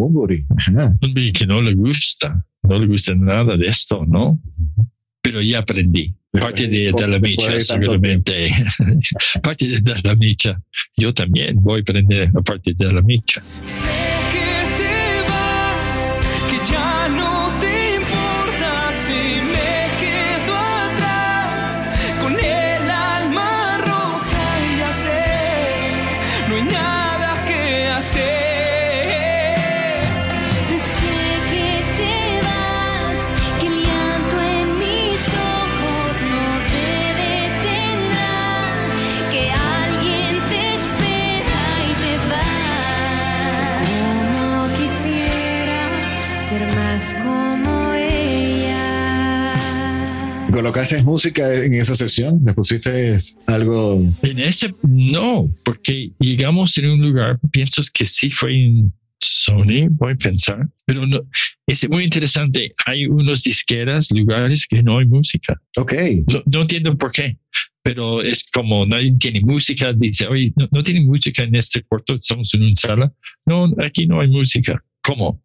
que 1.33 1.47
no 1.47 1.63
le 1.63 1.75
gusta, 1.75 2.45
no 2.63 2.79
le 2.79 2.87
gusta 2.87 3.15
nada 3.15 3.57
de 3.57 3.67
esto, 3.67 4.05
¿no? 4.07 4.39
Pero 5.27 5.43
ya 5.43 5.59
aprendí. 5.59 6.15
Parte 6.31 6.69
de, 6.69 6.93
de 6.97 7.09
la 7.09 7.19
micha, 7.19 7.61
seguramente. 7.61 8.49
parte 9.43 9.67
de, 9.67 9.81
de 9.81 9.95
la. 10.05 10.63
Yo 10.97 11.13
también 11.13 11.57
voy 11.61 11.81
a 11.81 11.83
aprender 11.83 12.31
a 12.33 12.43
partir 12.43 12.77
de 12.77 12.93
la. 12.93 13.03
Sé 13.03 13.41
que 14.31 14.47
te 14.77 15.23
vas, 15.29 16.31
que 16.49 16.73
ya 16.73 16.96
¿Colocaste 50.57 51.03
música 51.03 51.53
en 51.53 51.75
esa 51.75 51.95
sesión? 51.95 52.41
¿Le 52.47 52.55
pusiste 52.55 53.15
algo? 53.47 54.03
En 54.23 54.39
ese, 54.39 54.75
no, 54.89 55.53
porque 55.67 56.13
llegamos 56.19 56.79
en 56.79 56.93
un 56.93 57.03
lugar, 57.03 57.39
pienso 57.51 57.83
que 57.93 58.07
sí 58.07 58.31
fue 58.31 58.65
en 58.65 58.91
Sony, 59.21 59.89
voy 59.91 60.15
a 60.15 60.17
pensar, 60.17 60.67
pero 60.87 61.07
no, 61.07 61.21
es 61.67 61.87
muy 61.91 62.05
interesante. 62.05 62.75
Hay 62.87 63.05
unos 63.05 63.43
disqueras, 63.43 64.11
lugares 64.11 64.67
que 64.67 64.83
no 64.83 64.97
hay 64.97 65.05
música. 65.05 65.61
Ok. 65.77 65.93
No, 66.33 66.43
no 66.47 66.63
entiendo 66.63 66.97
por 66.97 67.13
qué, 67.13 67.37
pero 67.83 68.23
es 68.23 68.47
como 68.51 68.87
nadie 68.87 69.13
tiene 69.19 69.43
música. 69.43 69.93
Dice, 69.93 70.27
oye, 70.27 70.55
no, 70.57 70.67
no 70.73 70.83
tiene 70.83 71.03
música 71.03 71.43
en 71.43 71.55
este 71.55 71.83
cuarto, 71.83 72.15
estamos 72.15 72.55
en 72.55 72.63
una 72.63 72.77
sala. 72.77 73.13
No, 73.45 73.75
aquí 73.85 74.07
no 74.07 74.23
hay 74.23 74.29
música. 74.29 74.83
¿Cómo? 75.03 75.45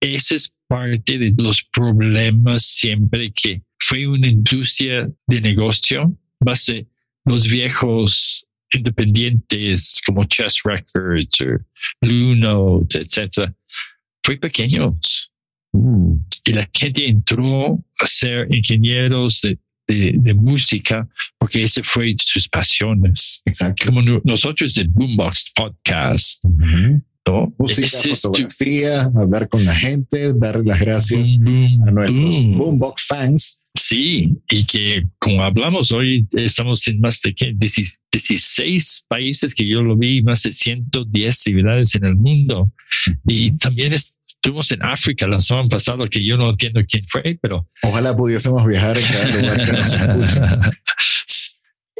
Ese 0.00 0.36
es 0.36 0.54
parte 0.68 1.18
de 1.18 1.34
los 1.36 1.64
problemas 1.72 2.64
siempre 2.64 3.32
que 3.32 3.65
fue 3.88 4.06
una 4.06 4.28
industria 4.28 5.08
de 5.28 5.40
negocio, 5.40 6.16
base 6.40 6.86
los 7.24 7.46
viejos 7.46 8.46
independientes 8.72 10.00
como 10.04 10.24
Chess 10.24 10.62
Records 10.64 11.40
o 11.40 11.58
Blue 12.00 12.34
Note, 12.34 12.98
etcétera, 13.00 13.54
fue 14.24 14.36
pequeños 14.38 15.30
Mm, 15.72 16.14
y 16.46 16.52
la 16.54 16.66
gente 16.72 17.06
entró 17.06 17.84
a 18.00 18.06
ser 18.06 18.46
ingenieros 18.50 19.42
de, 19.42 19.58
de, 19.86 20.14
de 20.16 20.32
música 20.32 21.06
porque 21.38 21.64
ese 21.64 21.82
fue 21.82 22.14
sus 22.18 22.48
pasiones. 22.48 23.42
exacto. 23.44 23.84
Como 23.86 24.00
no- 24.00 24.22
nosotros 24.24 24.72
de 24.74 24.84
Boombox 24.88 25.52
Podcast. 25.54 26.42
¿No? 27.26 27.54
Música, 27.58 27.86
es 27.86 28.20
fotografía, 28.22 29.02
hablar 29.16 29.48
con 29.48 29.64
la 29.64 29.74
gente, 29.74 30.32
darle 30.34 30.64
las 30.64 30.80
gracias 30.80 31.36
boom, 31.38 31.82
a 31.86 31.90
nuestros 31.90 32.36
boom. 32.42 32.58
Boombox 32.58 33.06
fans. 33.06 33.62
Sí, 33.74 34.32
y 34.50 34.64
que 34.64 35.04
como 35.18 35.42
hablamos 35.42 35.92
hoy, 35.92 36.26
estamos 36.32 36.86
en 36.88 37.00
más 37.00 37.20
de 37.20 37.34
¿qué? 37.34 37.52
16 37.54 38.00
16 38.12 39.04
países 39.08 39.54
que 39.54 39.68
yo 39.68 39.82
lo 39.82 39.94
vi, 39.96 40.22
más 40.22 40.42
de 40.44 40.52
110 40.52 41.36
ciudades 41.38 41.94
en 41.94 42.04
el 42.06 42.16
mundo. 42.16 42.72
Y 43.26 43.54
también 43.58 43.92
estuvimos 43.92 44.72
en 44.72 44.82
África 44.82 45.26
la 45.26 45.38
semana 45.40 45.68
pasada, 45.68 46.08
que 46.08 46.24
yo 46.24 46.38
no 46.38 46.48
entiendo 46.48 46.80
quién 46.88 47.04
fue, 47.06 47.38
pero 47.42 47.68
Ojalá 47.82 48.16
pudiésemos 48.16 48.64
viajar 48.64 48.96
en 48.96 49.04
cada 49.04 49.28
lugar 49.40 49.64
que 49.66 49.72
nos. 49.72 49.94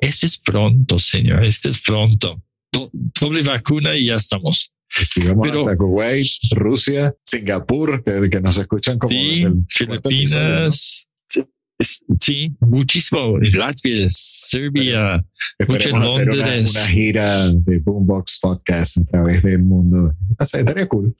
Este 0.00 0.26
es 0.26 0.38
pronto, 0.38 0.98
señor, 0.98 1.42
este 1.44 1.70
es 1.70 1.80
pronto. 1.82 2.42
Do- 2.72 2.90
doble 2.92 3.42
vacuna 3.42 3.96
y 3.96 4.06
ya 4.06 4.16
estamos. 4.16 4.72
Si 5.02 5.22
vamos 5.24 5.46
Pero- 5.48 5.60
hasta 5.60 5.76
Kuwait, 5.76 6.26
Rusia, 6.52 7.14
Singapur, 7.24 8.02
que, 8.02 8.30
que 8.30 8.40
nos 8.40 8.56
escuchan 8.58 8.98
como 8.98 9.10
Sí, 9.12 9.42
desde 9.44 9.64
el 9.80 9.86
cuarto 9.88 10.08
episodio, 10.10 10.42
¿no? 10.44 10.48
Filipinas. 10.70 11.08
sí, 11.28 11.40
es- 11.78 12.04
Sí, 12.20 12.56
muchísimo. 12.60 13.38
En 13.42 13.58
Latvia, 13.58 14.06
Serbia, 14.08 15.24
Mucho 15.68 15.94
una, 15.94 16.04
Londres. 16.06 16.70
una 16.70 16.86
gira 16.86 17.48
de 17.52 17.78
Boombox 17.78 18.38
Podcast 18.40 18.98
a 18.98 19.04
través 19.04 19.42
del 19.42 19.58
mundo. 19.62 20.14
Estaría 20.40 20.86
cool. 20.88 21.14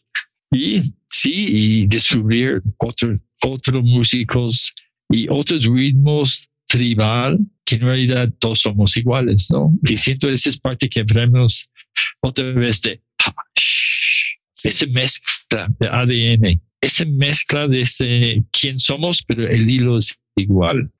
Y 0.53 0.81
sí, 1.11 1.33
y 1.35 1.87
descubrir 1.87 2.63
otro, 2.79 3.19
otros 3.43 3.83
músicos 3.83 4.73
y 5.11 5.27
otros 5.29 5.65
ritmos 5.67 6.49
tribal 6.67 7.39
que 7.65 7.75
en 7.77 7.81
realidad 7.83 8.33
todos 8.39 8.61
somos 8.61 8.97
iguales, 8.97 9.49
¿no? 9.51 9.73
Y 9.83 9.97
siento 9.97 10.29
esa 10.31 10.49
es 10.49 10.59
parte 10.59 10.89
que 10.89 11.03
veremos 11.03 11.71
otra 12.23 12.45
vez 12.53 12.81
de. 12.83 13.03
Esa 14.65 14.87
mezcla 14.99 15.69
de 15.79 15.89
ADN, 15.89 16.61
esa 16.81 17.05
mezcla 17.07 17.67
de 17.69 17.81
ese 17.83 18.43
quién 18.53 18.79
somos, 18.79 19.23
pero 19.27 19.47
el 19.49 19.69
hilo 19.69 19.99
es 19.99 20.15
igual. 20.37 20.91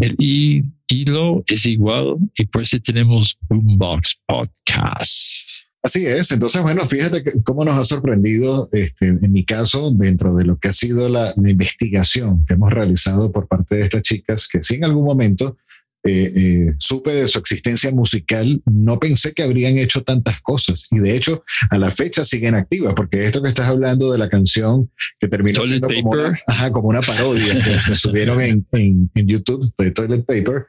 El 0.00 0.16
hi- 0.18 0.64
hilo 0.88 1.42
es 1.46 1.64
igual 1.66 2.16
y 2.36 2.46
por 2.46 2.62
eso 2.62 2.78
tenemos 2.80 3.38
Boombox 3.48 4.20
Podcast. 4.26 5.66
Así 5.84 6.06
es. 6.06 6.30
Entonces, 6.30 6.62
bueno, 6.62 6.86
fíjate 6.86 7.24
que- 7.24 7.42
cómo 7.42 7.64
nos 7.64 7.76
ha 7.76 7.84
sorprendido, 7.84 8.68
este, 8.72 9.08
en 9.08 9.32
mi 9.32 9.44
caso, 9.44 9.90
dentro 9.90 10.34
de 10.36 10.44
lo 10.44 10.56
que 10.58 10.68
ha 10.68 10.72
sido 10.72 11.08
la, 11.08 11.34
la 11.36 11.50
investigación 11.50 12.44
que 12.46 12.54
hemos 12.54 12.72
realizado 12.72 13.32
por 13.32 13.48
parte 13.48 13.76
de 13.76 13.82
estas 13.84 14.02
chicas, 14.02 14.48
que 14.48 14.62
sí 14.62 14.76
en 14.76 14.84
algún 14.84 15.04
momento 15.04 15.56
eh, 16.04 16.32
eh, 16.34 16.74
supe 16.78 17.12
de 17.12 17.28
su 17.28 17.38
existencia 17.38 17.90
musical, 17.92 18.60
no 18.66 18.98
pensé 18.98 19.32
que 19.32 19.42
habrían 19.42 19.78
hecho 19.78 20.02
tantas 20.02 20.40
cosas. 20.40 20.88
Y 20.92 20.98
de 20.98 21.16
hecho, 21.16 21.44
a 21.70 21.78
la 21.78 21.90
fecha 21.90 22.24
siguen 22.24 22.54
activas, 22.54 22.94
porque 22.94 23.26
esto 23.26 23.42
que 23.42 23.48
estás 23.48 23.68
hablando 23.68 24.10
de 24.12 24.18
la 24.18 24.28
canción 24.28 24.90
que 25.20 25.28
terminó 25.28 25.60
Toilet 25.60 25.84
siendo 25.84 26.02
como 26.02 26.10
una, 26.10 26.38
ajá, 26.46 26.72
como 26.72 26.88
una 26.88 27.00
parodia 27.00 27.54
que, 27.54 27.78
que 27.86 27.94
subieron 27.94 28.40
en, 28.40 28.66
en, 28.72 29.10
en 29.14 29.26
YouTube 29.26 29.64
de 29.78 29.90
Toilet 29.90 30.24
Paper, 30.24 30.66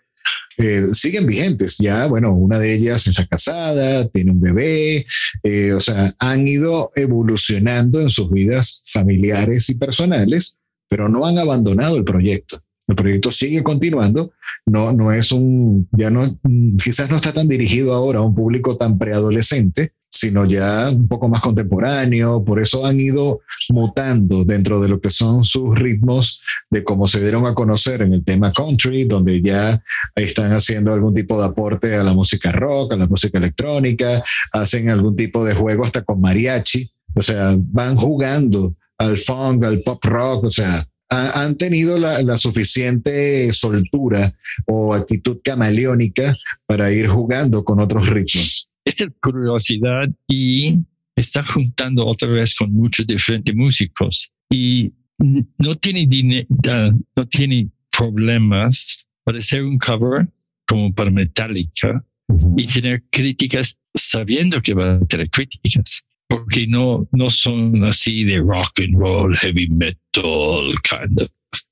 eh, 0.57 0.93
siguen 0.93 1.25
vigentes. 1.25 1.77
Ya, 1.79 2.07
bueno, 2.07 2.31
una 2.33 2.59
de 2.59 2.73
ellas 2.73 3.07
está 3.07 3.25
casada, 3.25 4.07
tiene 4.09 4.31
un 4.31 4.41
bebé, 4.41 5.05
eh, 5.43 5.73
o 5.73 5.79
sea, 5.79 6.13
han 6.19 6.47
ido 6.47 6.91
evolucionando 6.95 8.01
en 8.01 8.09
sus 8.09 8.29
vidas 8.31 8.83
familiares 8.85 9.69
y 9.69 9.75
personales, 9.75 10.57
pero 10.87 11.09
no 11.09 11.25
han 11.25 11.39
abandonado 11.39 11.97
el 11.97 12.03
proyecto. 12.03 12.59
El 12.87 12.95
proyecto 12.95 13.31
sigue 13.31 13.63
continuando, 13.63 14.33
no, 14.65 14.91
no 14.91 15.11
es 15.11 15.31
un, 15.31 15.87
ya 15.91 16.09
no, 16.09 16.37
quizás 16.81 17.09
no 17.09 17.17
está 17.17 17.33
tan 17.33 17.47
dirigido 17.47 17.93
ahora 17.93 18.19
a 18.19 18.23
un 18.23 18.35
público 18.35 18.75
tan 18.77 18.97
preadolescente, 18.97 19.93
sino 20.13 20.45
ya 20.45 20.91
un 20.91 21.07
poco 21.07 21.27
más 21.27 21.41
contemporáneo, 21.41 22.43
por 22.43 22.61
eso 22.61 22.85
han 22.85 22.99
ido 22.99 23.41
mutando 23.69 24.45
dentro 24.45 24.79
de 24.79 24.87
lo 24.87 25.01
que 25.01 25.09
son 25.09 25.43
sus 25.43 25.77
ritmos 25.77 26.39
de 26.69 26.83
cómo 26.83 27.07
se 27.07 27.19
dieron 27.19 27.47
a 27.47 27.55
conocer 27.55 28.03
en 28.03 28.13
el 28.13 28.23
tema 28.23 28.53
country, 28.53 29.05
donde 29.05 29.41
ya 29.41 29.81
están 30.13 30.51
haciendo 30.51 30.93
algún 30.93 31.15
tipo 31.15 31.39
de 31.39 31.47
aporte 31.47 31.95
a 31.95 32.03
la 32.03 32.13
música 32.13 32.51
rock, 32.51 32.93
a 32.93 32.97
la 32.97 33.07
música 33.07 33.39
electrónica, 33.39 34.21
hacen 34.51 34.89
algún 34.91 35.15
tipo 35.15 35.43
de 35.43 35.55
juego 35.55 35.83
hasta 35.83 36.03
con 36.03 36.21
mariachi, 36.21 36.91
o 37.15 37.21
sea, 37.21 37.55
van 37.57 37.95
jugando 37.95 38.75
al 38.99 39.17
funk, 39.17 39.63
al 39.63 39.79
pop 39.83 40.03
rock, 40.05 40.43
o 40.45 40.51
sea, 40.51 40.85
ha- 41.13 41.43
han 41.43 41.55
tenido 41.57 41.97
la, 41.97 42.21
la 42.23 42.37
suficiente 42.37 43.51
soltura 43.53 44.33
o 44.65 44.93
actitud 44.93 45.37
camaleónica 45.43 46.35
para 46.65 46.91
ir 46.91 47.07
jugando 47.07 47.63
con 47.63 47.79
otros 47.79 48.09
ritmos. 48.09 48.69
es 48.85 48.99
la 48.99 49.09
curiosidad 49.21 50.09
y 50.27 50.77
está 51.15 51.43
juntando 51.43 52.05
otra 52.05 52.27
vez 52.29 52.55
con 52.55 52.71
muchos 52.73 53.05
diferentes 53.05 53.53
músicos 53.55 54.31
y 54.51 54.91
no 55.57 55.75
tiene 55.75 56.07
dine- 56.07 56.45
da- 56.49 56.91
no 57.15 57.27
tiene 57.27 57.69
problemas 58.17 59.05
para 59.23 59.37
hacer 59.39 59.63
un 59.63 59.77
cover 59.77 60.27
como 60.67 60.93
para 60.93 61.11
Metallica 61.11 62.03
y 62.57 62.65
tener 62.67 63.03
críticas 63.09 63.77
sabiendo 63.93 64.61
que 64.61 64.73
va 64.73 64.95
a 64.95 64.99
tener 65.05 65.29
críticas 65.29 66.03
porque 66.33 66.65
no 66.65 67.07
no 67.11 67.29
son 67.29 67.83
así 67.83 68.23
de 68.23 68.39
rock 68.39 68.79
and 68.79 68.97
roll 68.97 69.35
heavy 69.35 69.67
metal 69.69 70.73
kind 70.81 71.21
of 71.21 71.29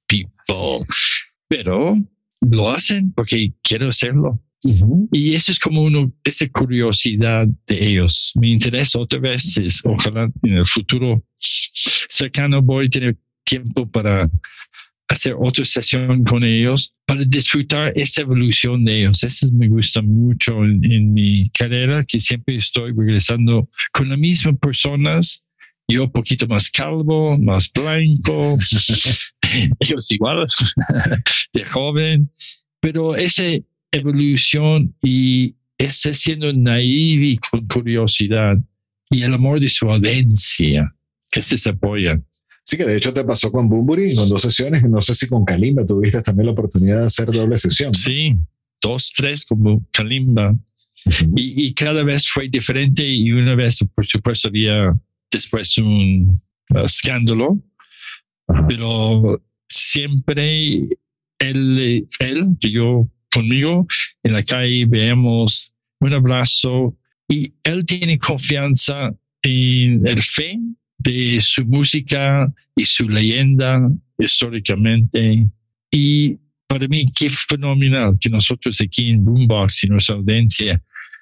people. 0.07 0.85
Pero 1.47 1.97
lo 2.41 2.69
hacen 2.69 3.11
porque 3.13 3.53
quiero 3.63 3.89
hacerlo. 3.89 4.39
Y 5.11 5.33
eso 5.33 5.51
es 5.51 5.59
como 5.59 5.81
uno, 5.81 6.13
esa 6.23 6.47
curiosidad 6.49 7.47
de 7.65 7.87
ellos. 7.87 8.33
Me 8.35 8.49
interesa 8.49 8.99
otra 8.99 9.19
vez, 9.19 9.57
es, 9.57 9.81
ojalá 9.83 10.29
en 10.43 10.57
el 10.57 10.67
futuro 10.67 11.23
cercano 11.39 12.61
voy 12.61 12.85
a 12.85 12.89
tener 12.89 13.17
tiempo 13.43 13.89
para 13.89 14.29
hacer 15.11 15.35
otra 15.37 15.65
sesión 15.65 16.23
con 16.23 16.43
ellos 16.43 16.95
para 17.05 17.23
disfrutar 17.25 17.91
esa 17.95 18.21
evolución 18.21 18.85
de 18.85 18.99
ellos. 18.99 19.23
Eso 19.23 19.47
me 19.51 19.67
gusta 19.67 20.01
mucho 20.01 20.63
en, 20.63 20.83
en 20.89 21.13
mi 21.13 21.49
carrera, 21.49 22.03
que 22.05 22.19
siempre 22.19 22.55
estoy 22.55 22.93
regresando 22.93 23.69
con 23.91 24.09
las 24.09 24.17
mismas 24.17 24.57
personas. 24.57 25.47
Yo 25.87 26.05
un 26.05 26.11
poquito 26.11 26.47
más 26.47 26.69
calvo, 26.69 27.37
más 27.37 27.69
blanco, 27.73 28.57
ellos 29.79 30.11
igual, 30.11 30.45
de 31.53 31.65
joven, 31.65 32.31
pero 32.79 33.15
esa 33.15 33.43
evolución 33.91 34.95
y 35.03 35.55
ese 35.77 36.13
siendo 36.13 36.53
naive 36.53 37.25
y 37.25 37.37
con 37.37 37.67
curiosidad 37.67 38.57
y 39.09 39.23
el 39.23 39.33
amor 39.33 39.59
de 39.59 39.67
su 39.67 39.91
audiencia 39.91 40.95
que 41.29 41.43
se 41.43 41.69
apoyan. 41.69 42.25
Sí, 42.71 42.77
que 42.77 42.85
de 42.85 42.95
hecho 42.95 43.13
te 43.13 43.25
pasó 43.25 43.51
con 43.51 43.67
Bumburi 43.67 44.15
con 44.15 44.29
dos 44.29 44.43
sesiones. 44.43 44.81
No 44.83 45.01
sé 45.01 45.13
si 45.13 45.27
con 45.27 45.43
Kalimba 45.43 45.85
tuviste 45.85 46.21
también 46.21 46.45
la 46.45 46.51
oportunidad 46.53 47.01
de 47.01 47.05
hacer 47.07 47.29
doble 47.29 47.57
sesión. 47.57 47.93
Sí, 47.93 48.37
dos, 48.81 49.11
tres 49.13 49.45
como 49.45 49.85
Kalimba. 49.91 50.55
Y, 51.35 51.65
y 51.65 51.73
cada 51.73 52.01
vez 52.03 52.29
fue 52.29 52.47
diferente 52.47 53.05
y 53.05 53.29
una 53.33 53.55
vez, 53.55 53.79
por 53.93 54.07
supuesto, 54.07 54.47
había 54.47 54.97
después 55.29 55.77
un 55.79 56.41
uh, 56.69 56.85
escándalo, 56.85 57.61
pero 58.69 59.43
siempre 59.67 60.87
él, 61.39 62.07
él, 62.19 62.47
yo 62.57 63.05
conmigo 63.33 63.85
en 64.23 64.31
la 64.31 64.43
calle 64.43 64.85
veamos 64.85 65.73
un 65.99 66.13
abrazo 66.13 66.95
y 67.27 67.53
él 67.65 67.85
tiene 67.85 68.17
confianza 68.17 69.13
en 69.41 70.07
el 70.07 70.21
fe 70.21 70.57
de 71.03 71.39
su 71.41 71.65
música 71.65 72.51
y 72.75 72.85
su 72.85 73.07
leyenda 73.07 73.89
históricamente. 74.17 75.47
Y 75.89 76.37
para 76.67 76.87
mí, 76.87 77.05
qué 77.17 77.29
fenomenal 77.29 78.17
que 78.19 78.29
nosotros 78.29 78.79
aquí 78.81 79.09
en 79.09 79.25
Boombox 79.25 79.83
y 79.83 79.87
nuestra 79.87 80.15
audiencia 80.15 80.81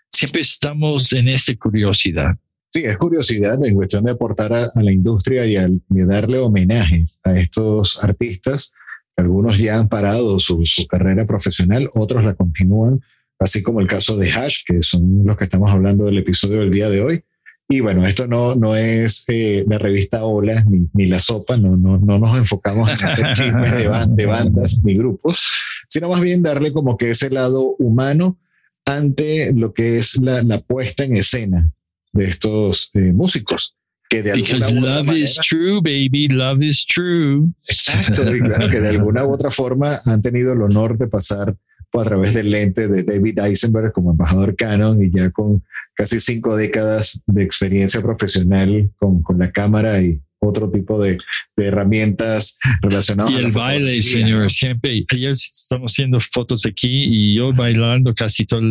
siempre 0.10 0.42
estamos 0.42 1.12
en 1.14 1.28
esa 1.28 1.56
curiosidad. 1.56 2.36
Sí, 2.72 2.84
es 2.84 2.98
curiosidad 2.98 3.58
en 3.66 3.74
cuestión 3.74 4.06
de 4.06 4.12
aportar 4.12 4.54
a, 4.54 4.70
la 4.76 4.92
industria 4.92 5.46
y, 5.48 5.56
al- 5.56 5.82
y 5.90 6.06
darle 6.06 6.38
homenaje 6.38 7.08
a 7.24 7.40
estos 7.40 8.04
artistas. 8.04 8.74
Algunos 9.18 9.58
ya 9.58 9.80
han 9.80 9.90
parado 9.90 10.38
su, 10.40 10.64
su 10.66 10.86
carrera 10.86 11.26
profesional, 11.26 11.90
otros 11.96 12.24
la 12.24 12.36
continúan, 12.36 13.02
así 13.40 13.64
como 13.64 13.82
el 13.82 13.88
caso 13.88 14.18
de 14.18 14.32
Hash, 14.32 14.64
que 14.66 14.84
son 14.84 15.24
los 15.26 15.36
que 15.36 15.46
estamos 15.46 15.72
hablando 15.72 16.06
del 16.06 16.20
episodio 16.20 16.60
del 16.60 16.72
día 16.72 16.90
de 16.90 17.02
hoy. 17.02 17.24
Y 17.72 17.82
bueno, 17.82 18.06
esto 18.08 18.26
no, 18.26 18.56
no 18.56 18.76
es 18.76 19.26
eh, 19.28 19.64
la 19.68 19.78
revista 19.78 20.24
Hola 20.26 20.64
ni, 20.68 20.88
ni 20.94 21.06
la 21.08 21.20
sopa, 21.20 21.56
no, 21.56 21.78
no, 21.78 22.00
no 22.00 22.18
nos 22.18 22.36
enfocamos 22.36 22.90
en 22.90 23.04
hacer 23.06 23.34
chismes 23.34 23.72
de, 23.76 23.88
ban- 23.88 24.16
de 24.16 24.26
bandas 24.26 24.82
ni 24.84 24.96
grupos, 24.96 25.40
sino 25.88 26.10
más 26.10 26.20
bien 26.20 26.42
darle 26.42 26.74
como 26.74 26.98
que 26.98 27.12
ese 27.12 27.30
lado 27.30 27.76
humano 27.78 28.40
ante 28.86 29.54
lo 29.54 29.72
que 29.74 29.98
es 29.98 30.18
la, 30.20 30.42
la 30.42 30.62
puesta 30.62 31.04
en 31.04 31.16
escena 31.16 31.70
de 32.12 32.26
estos 32.30 32.90
eh, 32.96 33.12
músicos. 33.14 33.76
Que 34.10 34.24
de 34.24 34.32
alguna 34.32 34.50
Because 34.56 34.74
love 34.74 35.16
is 35.16 35.38
manera- 35.38 35.42
true, 35.48 35.76
baby, 35.84 36.28
love 36.30 36.64
is 36.64 36.84
true. 36.88 37.50
Exacto, 37.68 38.36
y 38.36 38.40
claro, 38.40 38.68
que 38.72 38.82
de 38.82 38.90
alguna 38.90 39.24
u 39.26 39.32
otra 39.32 39.52
forma 39.52 40.02
han 40.06 40.24
tenido 40.24 40.54
el 40.54 40.64
honor 40.64 40.98
de 40.98 41.08
pasar 41.08 41.56
a 41.94 42.04
través 42.04 42.34
del 42.34 42.52
lente 42.52 42.88
de 42.88 43.04
David 43.04 43.40
Eisenberg 43.40 43.92
como 43.94 44.12
embajador 44.12 44.56
Canon 44.56 45.04
y 45.04 45.12
ya 45.12 45.32
con 45.32 45.64
casi 45.96 46.20
cinco 46.20 46.56
décadas 46.56 47.24
de 47.26 47.44
experiencia 47.44 48.02
profesional 48.02 48.92
con, 48.98 49.24
con 49.24 49.40
la 49.40 49.52
cámara 49.52 50.02
y 50.02 50.22
otro 50.42 50.72
tipo 50.72 51.02
de, 51.02 51.18
de 51.58 51.66
herramientas 51.66 52.58
relacionadas 52.82 53.32
Y 53.32 53.36
a 53.36 53.40
el 53.40 53.52
baile, 53.52 54.02
fotografía, 54.02 54.02
señor, 54.02 54.52
siempre. 54.52 55.02
Ayer 55.12 55.32
estamos 55.32 55.92
haciendo 55.92 56.20
fotos 56.20 56.66
aquí 56.66 56.88
y 56.88 57.36
yo 57.36 57.52
bailando 57.52 58.14
casi 58.14 58.46
toda 58.46 58.62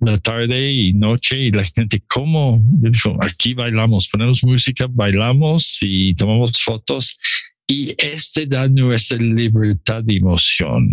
la 0.00 0.18
tarde 0.18 0.72
y 0.72 0.92
noche 0.94 1.38
y 1.38 1.50
la 1.50 1.64
gente, 1.64 2.02
¿cómo? 2.08 2.62
Yo 2.80 2.90
digo, 2.90 3.22
aquí 3.22 3.54
bailamos, 3.54 4.08
ponemos 4.08 4.42
música, 4.44 4.86
bailamos 4.88 5.78
y 5.82 6.14
tomamos 6.14 6.52
fotos 6.62 7.18
y 7.66 7.94
este 7.98 8.46
da 8.46 8.68
nuestra 8.68 9.18
libertad 9.18 10.02
de 10.02 10.16
emoción. 10.16 10.88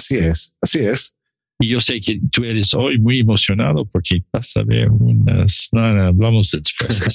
Así 0.00 0.16
es, 0.16 0.56
así 0.62 0.78
es. 0.78 1.14
Y 1.58 1.68
yo 1.68 1.78
sé 1.78 2.00
que 2.00 2.18
tú 2.32 2.42
eres 2.42 2.72
hoy 2.72 2.98
muy 2.98 3.20
emocionado 3.20 3.84
porque 3.84 4.22
vas 4.32 4.56
a 4.56 4.62
ver 4.62 4.90
unas, 4.90 5.68
nada, 5.72 6.06
hablamos 6.06 6.50
después. 6.52 7.14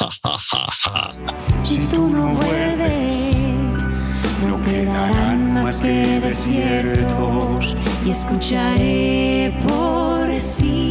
Si 1.58 1.76
tú 1.90 2.08
no 2.08 2.34
vuelves, 2.34 4.10
no 4.48 4.62
quedarán 4.64 5.52
más 5.52 5.82
que 5.82 6.18
desiertos 6.20 7.76
y 8.06 8.10
escucharé 8.10 9.52
por 9.62 10.40
sí 10.40 10.89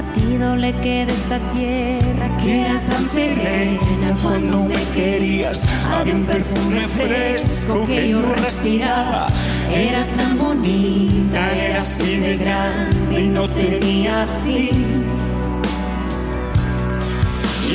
latido 0.00 0.54
le 0.54 0.72
queda 0.74 1.12
esta 1.12 1.38
tierra 1.52 2.26
que 2.40 2.60
era 2.60 2.80
tan 2.86 3.02
serena 3.02 4.16
cuando 4.22 4.64
me 4.64 4.82
querías. 4.94 5.64
Había 5.92 6.14
un 6.14 6.24
perfume 6.24 6.86
fresco 6.86 7.84
que 7.84 8.10
yo 8.10 8.22
respiraba, 8.22 9.26
era 9.74 10.04
tan 10.16 10.38
bonita, 10.38 11.40
era 11.52 11.80
así 11.80 12.16
de 12.16 12.36
grande 12.36 13.22
y 13.22 13.26
no 13.26 13.48
tenía 13.48 14.24
fin. 14.44 15.04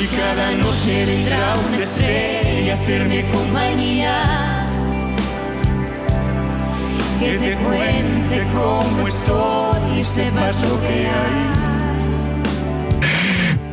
Y 0.00 0.06
cada 0.16 0.52
noche 0.52 1.04
vendrá 1.06 1.56
una 1.68 1.78
estrella 1.78 2.72
a 2.72 2.74
hacerme 2.74 3.24
compañía. 3.32 4.66
Que 7.20 7.36
te 7.36 7.54
cuente 7.56 8.36
cómo 8.54 9.06
estoy 9.06 10.00
y 10.00 10.04
sepas 10.04 10.62
lo 10.62 10.80
que 10.80 11.06
hay. 11.06 11.63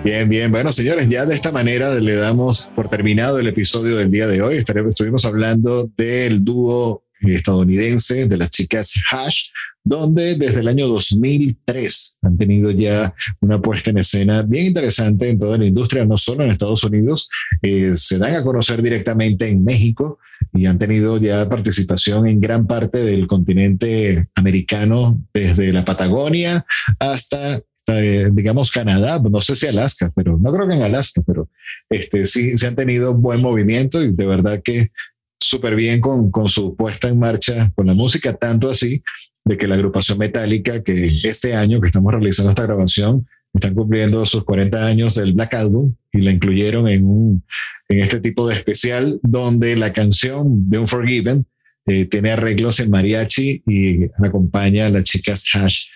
Bien, 0.04 0.28
bien. 0.28 0.52
Bueno, 0.52 0.72
señores, 0.72 1.10
ya 1.10 1.28
de 1.28 1.36
esta 1.36 1.52
manera 1.52 1.94
le 1.94 2.16
damos 2.16 2.72
por 2.76 2.90
terminado 2.90 3.38
el 3.38 3.48
episodio 3.48 3.98
del 3.98 4.10
día 4.10 4.26
de 4.26 4.42
hoy. 4.42 4.58
Estuvimos 4.58 5.26
hablando 5.26 5.92
del 5.96 6.44
dúo 6.44 7.04
estadounidense 7.20 8.26
de 8.26 8.38
las 8.38 8.50
chicas 8.50 8.94
Hash, 9.12 9.50
donde 9.84 10.36
desde 10.36 10.62
el 10.62 10.68
año 10.68 10.88
2003 10.88 12.18
han 12.24 12.38
tenido 12.38 12.72
ya 12.72 13.14
una 13.42 13.62
puesta 13.62 13.92
en 13.92 14.00
escena 14.00 14.42
bien 14.42 14.68
interesante 14.68 15.30
en 15.30 15.38
toda 15.40 15.58
la 15.58 15.66
industria, 15.66 16.04
no 16.06 16.18
solo 16.18 16.44
en 16.44 16.52
Estados 16.52 16.84
Unidos, 16.84 17.30
eh, 17.62 17.94
se 17.96 18.18
dan 18.18 18.36
a 18.36 18.44
conocer 18.44 18.82
directamente 18.82 19.48
en 19.48 19.64
México 19.64 20.20
y 20.54 20.66
han 20.66 20.80
tenido 20.80 21.18
ya 21.18 21.48
participación 21.48 22.28
en 22.28 22.40
gran 22.40 22.68
parte 22.68 23.00
del 23.00 23.28
continente 23.28 24.28
americano, 24.36 25.24
desde 25.34 25.72
la 25.72 25.86
Patagonia 25.86 26.66
hasta, 27.00 27.62
eh, 27.88 28.30
digamos, 28.32 28.72
Canadá, 28.72 29.20
no 29.20 29.42
sé 29.42 29.56
si 29.56 29.68
Alaska, 29.68 30.12
pero 30.16 30.38
no 30.38 30.52
creo 30.52 30.68
que 30.68 30.76
en 30.76 30.84
Alaska, 30.84 31.22
pero 31.26 31.50
este, 31.90 32.26
sí, 32.26 32.58
se 32.58 32.68
han 32.68 32.76
tenido 32.76 33.14
buen 33.14 33.42
movimiento 33.42 34.04
y 34.04 34.14
de 34.14 34.26
verdad 34.26 34.62
que 34.64 34.92
súper 35.40 35.76
bien 35.76 36.00
con, 36.00 36.32
con 36.32 36.48
su 36.48 36.76
puesta 36.76 37.10
en 37.10 37.20
marcha 37.20 37.72
con 37.76 37.88
la 37.88 37.94
música, 37.94 38.36
tanto 38.36 38.70
así 38.70 39.04
de 39.44 39.58
que 39.58 39.68
la 39.68 39.76
agrupación 39.76 40.18
metálica 40.18 40.84
que 40.84 41.08
este 41.24 41.56
año 41.56 41.82
que 41.82 41.88
estamos 41.88 42.12
realizando 42.12 42.52
esta 42.52 42.64
grabación 42.64 43.26
están 43.54 43.74
cumpliendo 43.74 44.26
sus 44.26 44.44
40 44.44 44.86
años 44.86 45.16
del 45.16 45.34
Black 45.34 45.54
Album 45.56 45.94
y 46.14 46.22
la 46.22 46.32
incluyeron 46.32 46.88
en, 46.88 47.04
un, 47.04 47.44
en 47.90 48.00
este 48.00 48.20
tipo 48.20 48.48
de 48.48 48.56
especial 48.56 49.20
donde 49.24 49.76
la 49.76 49.92
canción 49.92 50.70
de 50.70 50.80
Unforgiven 50.80 51.46
eh, 51.88 52.06
tiene 52.06 52.32
arreglos 52.32 52.80
en 52.80 52.92
mariachi 52.92 53.64
y 53.68 54.06
acompaña 54.26 54.86
a 54.86 54.90
las 54.90 55.04
chicas 55.04 55.44
Hash. 55.54 55.88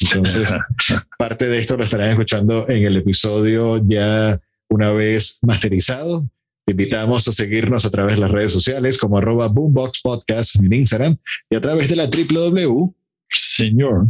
Entonces, 0.00 0.52
parte 1.18 1.46
de 1.46 1.58
esto 1.58 1.76
lo 1.76 1.84
estarán 1.84 2.10
escuchando 2.10 2.68
en 2.68 2.84
el 2.84 2.96
episodio 2.96 3.82
ya 3.86 4.40
una 4.68 4.90
vez 4.92 5.38
masterizado. 5.42 6.28
Te 6.64 6.72
invitamos 6.72 7.26
a 7.28 7.32
seguirnos 7.32 7.86
a 7.86 7.90
través 7.90 8.16
de 8.16 8.20
las 8.20 8.30
redes 8.30 8.52
sociales 8.52 8.98
como 8.98 9.18
arroba 9.18 9.48
Boombox 9.48 10.00
Podcast 10.02 10.56
en 10.56 10.72
Instagram 10.72 11.16
y 11.48 11.56
a 11.56 11.60
través 11.60 11.88
de 11.88 11.96
la 11.96 12.06
www. 12.06 12.94
Señor, 13.28 14.08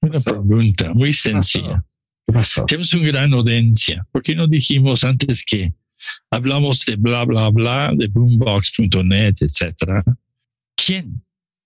una 0.00 0.20
pregunta 0.20 0.92
muy 0.94 1.12
sencilla. 1.12 1.84
¿Qué 2.26 2.32
pasó? 2.32 2.64
Tenemos 2.64 2.92
una 2.94 3.06
gran 3.08 3.32
audiencia. 3.34 4.06
¿Por 4.10 4.22
qué 4.22 4.34
no 4.34 4.48
dijimos 4.48 5.04
antes 5.04 5.44
que 5.44 5.72
hablamos 6.30 6.84
de 6.86 6.96
bla, 6.96 7.24
bla, 7.24 7.50
bla, 7.50 7.92
de 7.94 8.08
boombox.net, 8.08 9.34
etcétera? 9.40 10.02
¿Quién? 10.74 11.22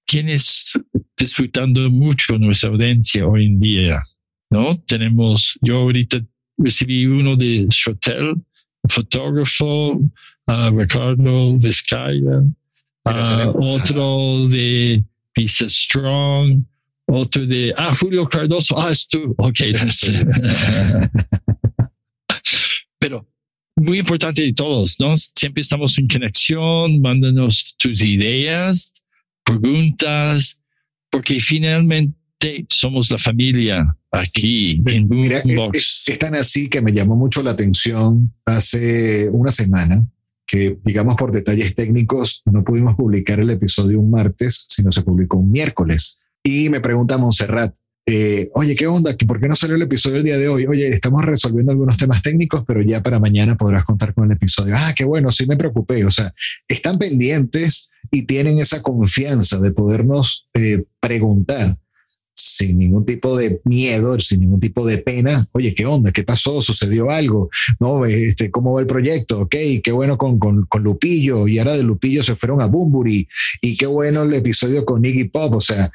¿Quién 0.06 0.28
es 0.28 0.78
disfrutando 1.18 1.90
mucho 1.90 2.38
nuestra 2.38 2.70
audiencia 2.70 3.26
hoy 3.26 3.46
en 3.46 3.60
día? 3.60 4.02
¿No? 4.50 4.76
Tenemos, 4.86 5.58
yo 5.60 5.78
ahorita 5.78 6.20
recibí 6.58 7.06
uno 7.06 7.36
de 7.36 7.66
Shotel, 7.70 8.34
fotógrafo, 8.88 10.00
ah, 10.46 10.70
Ricardo 10.74 11.56
Vizcaya, 11.58 12.42
tenemos- 13.04 13.56
otro 13.58 14.48
de 14.48 15.04
Pizza 15.32 15.68
Strong, 15.68 16.64
otro 17.08 17.46
de, 17.46 17.74
ah, 17.76 17.94
Julio 17.94 18.28
Cardoso, 18.28 18.78
ah, 18.78 18.90
es 18.90 19.06
tú. 19.08 19.34
Ok. 19.38 19.60
Pero 22.98 23.26
muy 23.76 23.98
importante 23.98 24.42
de 24.42 24.52
todos, 24.52 24.98
¿no? 24.98 25.16
Siempre 25.16 25.60
estamos 25.60 25.98
en 25.98 26.08
conexión, 26.08 27.00
mándanos 27.00 27.74
tus 27.78 28.02
ideas, 28.02 28.92
preguntas, 29.44 30.60
porque 31.10 31.40
finalmente 31.40 32.66
somos 32.68 33.10
la 33.10 33.18
familia 33.18 33.96
aquí 34.12 34.82
en 34.86 35.08
Mira, 35.08 35.38
es, 35.38 35.44
Boombox. 35.44 36.04
es- 36.08 36.18
tan 36.18 36.34
así 36.34 36.68
que 36.68 36.80
me 36.80 36.92
llamó 36.92 37.16
mucho 37.16 37.42
la 37.42 37.52
atención 37.52 38.32
hace 38.44 39.28
una 39.30 39.50
semana 39.52 40.06
que, 40.46 40.78
digamos, 40.84 41.16
por 41.16 41.32
detalles 41.32 41.74
técnicos, 41.74 42.42
no 42.44 42.62
pudimos 42.62 42.94
publicar 42.94 43.40
el 43.40 43.50
episodio 43.50 44.00
un 44.00 44.10
martes, 44.10 44.66
sino 44.68 44.92
se 44.92 45.02
publicó 45.02 45.38
un 45.38 45.50
miércoles. 45.50 46.20
Y 46.44 46.68
me 46.70 46.80
pregunta 46.80 47.18
Montserrat, 47.18 47.74
eh, 48.08 48.48
oye, 48.54 48.76
¿qué 48.76 48.86
onda? 48.86 49.16
¿Que 49.16 49.26
¿Por 49.26 49.40
qué 49.40 49.48
no 49.48 49.56
salió 49.56 49.74
el 49.74 49.82
episodio 49.82 50.18
el 50.18 50.22
día 50.22 50.38
de 50.38 50.46
hoy? 50.46 50.64
Oye, 50.66 50.86
estamos 50.86 51.24
resolviendo 51.24 51.72
algunos 51.72 51.96
temas 51.96 52.22
técnicos, 52.22 52.62
pero 52.64 52.80
ya 52.80 53.02
para 53.02 53.18
mañana 53.18 53.56
podrás 53.56 53.82
contar 53.82 54.14
con 54.14 54.26
el 54.26 54.36
episodio. 54.36 54.74
Ah, 54.76 54.92
qué 54.94 55.04
bueno, 55.04 55.32
sí 55.32 55.44
me 55.48 55.56
preocupé. 55.56 56.04
O 56.04 56.10
sea, 56.12 56.32
están 56.68 56.96
pendientes 57.00 57.90
y 58.16 58.22
tienen 58.22 58.58
esa 58.58 58.82
confianza 58.82 59.60
de 59.60 59.72
podernos 59.72 60.48
eh, 60.54 60.84
preguntar 61.00 61.76
sin 62.34 62.78
ningún 62.78 63.04
tipo 63.04 63.36
de 63.36 63.60
miedo, 63.64 64.18
sin 64.20 64.40
ningún 64.40 64.58
tipo 64.58 64.86
de 64.86 64.96
pena. 64.96 65.46
Oye, 65.52 65.74
¿qué 65.74 65.84
onda? 65.84 66.12
¿Qué 66.12 66.22
pasó? 66.22 66.62
¿Sucedió 66.62 67.10
algo? 67.10 67.50
¿No? 67.78 68.06
Este, 68.06 68.50
¿Cómo 68.50 68.72
va 68.72 68.80
el 68.80 68.86
proyecto? 68.86 69.40
Ok, 69.40 69.56
qué 69.84 69.92
bueno 69.92 70.16
con, 70.16 70.38
con, 70.38 70.64
con 70.64 70.82
Lupillo. 70.82 71.46
Y 71.46 71.58
ahora 71.58 71.76
de 71.76 71.82
Lupillo 71.82 72.22
se 72.22 72.36
fueron 72.36 72.62
a 72.62 72.66
Bumburi. 72.66 73.28
Y 73.60 73.76
qué 73.76 73.86
bueno 73.86 74.22
el 74.22 74.32
episodio 74.32 74.86
con 74.86 75.04
Iggy 75.04 75.24
Pop. 75.24 75.56
O 75.56 75.60
sea, 75.60 75.90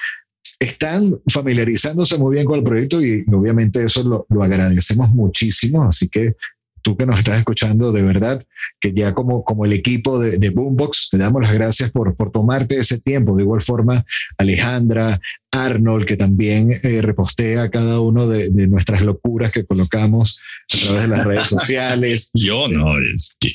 están 0.60 1.20
familiarizándose 1.28 2.20
muy 2.20 2.36
bien 2.36 2.46
con 2.46 2.60
el 2.60 2.64
proyecto 2.64 3.04
y 3.04 3.26
obviamente 3.34 3.84
eso 3.84 4.04
lo, 4.04 4.28
lo 4.30 4.44
agradecemos 4.44 5.10
muchísimo. 5.10 5.86
Así 5.86 6.08
que 6.08 6.36
tú 6.82 6.98
que 6.98 7.06
nos 7.06 7.20
estás 7.20 7.38
escuchando, 7.38 7.92
de 7.92 8.02
verdad, 8.02 8.44
que 8.80 8.94
ya 8.94 9.14
como, 9.14 9.44
como 9.44 9.66
el 9.66 9.74
equipo 9.74 10.20
de, 10.20 10.38
de 10.38 10.50
Boombox, 10.50 11.10
te 11.12 11.18
damos 11.18 11.42
las 11.42 11.54
gracias 11.54 11.92
por, 11.92 12.16
por 12.16 12.32
tomarte 12.32 12.78
ese 12.78 13.00
tiempo. 13.00 13.36
De 13.36 13.44
igual 13.44 13.62
forma, 13.62 14.06
Alejandra, 14.38 15.20
Arnold, 15.52 16.06
que 16.06 16.18
también 16.18 16.80
eh, 16.84 17.02
repostea 17.02 17.70
cada 17.70 18.00
uno 18.00 18.28
de, 18.28 18.50
de 18.50 18.68
nuestras 18.68 19.02
locuras 19.02 19.52
que 19.52 19.66
colocamos 19.66 20.40
a 20.74 20.86
través 20.86 21.02
de 21.02 21.08
las 21.08 21.26
redes 21.26 21.48
sociales. 21.50 22.32
Yo 22.34 22.68
no, 22.68 22.98
es 23.00 23.36
que 23.40 23.54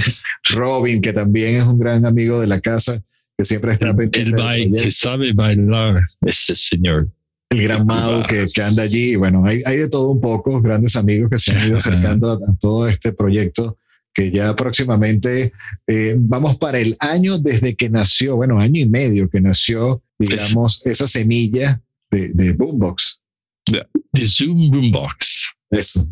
Robin, 0.50 1.00
que 1.00 1.12
también 1.12 1.56
es 1.56 1.64
un 1.64 1.78
gran 1.78 2.06
amigo 2.06 2.40
de 2.40 2.46
la 2.46 2.60
casa, 2.60 3.02
que 3.36 3.44
siempre 3.44 3.72
está 3.72 3.90
el, 3.90 3.96
pendiente. 3.96 4.30
el 4.30 4.32
baile, 4.32 4.82
que 4.82 4.90
sabe 4.90 5.32
bailar, 5.32 6.02
ese 6.22 6.54
señor. 6.54 7.08
El 7.50 7.62
gran 7.62 7.86
Mau 7.86 8.22
que, 8.26 8.46
que 8.52 8.62
anda 8.62 8.82
allí. 8.82 9.16
Bueno, 9.16 9.44
hay, 9.44 9.62
hay 9.64 9.76
de 9.78 9.88
todo 9.88 10.10
un 10.10 10.20
poco, 10.20 10.60
grandes 10.60 10.96
amigos 10.96 11.30
que 11.30 11.38
se 11.38 11.52
han 11.52 11.66
ido 11.66 11.78
acercando 11.78 12.30
a, 12.30 12.34
a 12.34 12.56
todo 12.58 12.88
este 12.88 13.12
proyecto 13.12 13.78
que 14.18 14.32
ya 14.32 14.56
próximamente 14.56 15.52
eh, 15.86 16.16
vamos 16.18 16.58
para 16.58 16.78
el 16.80 16.96
año 16.98 17.38
desde 17.38 17.76
que 17.76 17.88
nació, 17.88 18.34
bueno, 18.34 18.58
año 18.58 18.80
y 18.80 18.88
medio 18.88 19.30
que 19.30 19.40
nació, 19.40 20.02
digamos, 20.18 20.84
esa 20.84 21.06
semilla 21.06 21.80
de, 22.10 22.30
de 22.30 22.52
Boombox. 22.52 23.20
The 23.64 24.26
Zoom 24.26 24.70
Boombox. 24.70 25.54
Eso. 25.70 26.08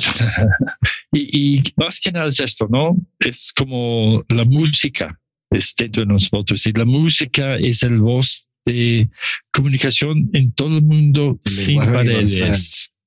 y, 1.12 1.56
y 1.56 1.62
más 1.76 2.00
que 2.00 2.12
nada 2.12 2.28
es 2.28 2.38
esto, 2.38 2.66
¿no? 2.68 2.98
Es 3.18 3.50
como 3.56 4.24
la 4.28 4.44
música 4.44 5.18
es 5.50 5.74
dentro 5.74 6.02
de 6.02 6.12
nosotros 6.12 6.66
y 6.66 6.72
la 6.72 6.84
música 6.84 7.56
es 7.56 7.82
el 7.82 7.98
voz 7.98 8.48
de 8.64 9.08
comunicación 9.52 10.30
en 10.32 10.52
todo 10.52 10.76
el 10.78 10.82
mundo 10.82 11.38
El 11.44 11.50
sin 11.52 11.78
paredes. 11.78 12.32
universal. 12.32 12.56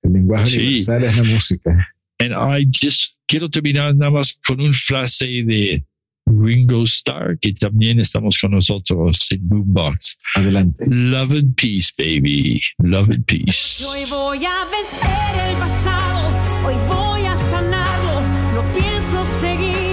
El 0.03 0.14
lenguaje 0.14 0.49
Sí. 0.49 0.58
universal 0.60 1.03
es 1.03 1.18
la 1.18 1.24
música. 1.24 1.88
And 2.20 2.32
I 2.34 2.66
just 2.66 3.16
quiero 3.28 3.49
terminar 3.49 3.93
nada 3.95 4.12
más 4.12 4.38
con 4.47 4.62
una 4.62 4.74
frase 4.74 5.26
de 5.45 5.84
Ringo 6.28 6.84
Starr, 6.86 7.38
que 7.39 7.53
también 7.53 7.99
estamos 7.99 8.38
con 8.39 8.51
nosotros 8.51 9.28
en 9.32 9.47
Boombox. 9.47 10.18
Adelante. 10.36 10.86
Love 10.88 11.32
and 11.34 11.56
peace, 11.56 11.91
baby. 11.97 12.62
Love 12.80 13.12
and 13.12 13.26
peace. 13.26 13.84
Hoy 13.86 14.10
voy 14.10 14.45
a 14.45 14.66
vencer 14.66 15.49
el 15.49 15.56
pasado, 15.58 16.30
hoy 16.66 16.76
voy 16.88 17.26
a 17.26 17.36
sanarlo, 17.51 18.22
no 18.56 18.64
pienso 18.74 19.26
seguir 19.39 19.84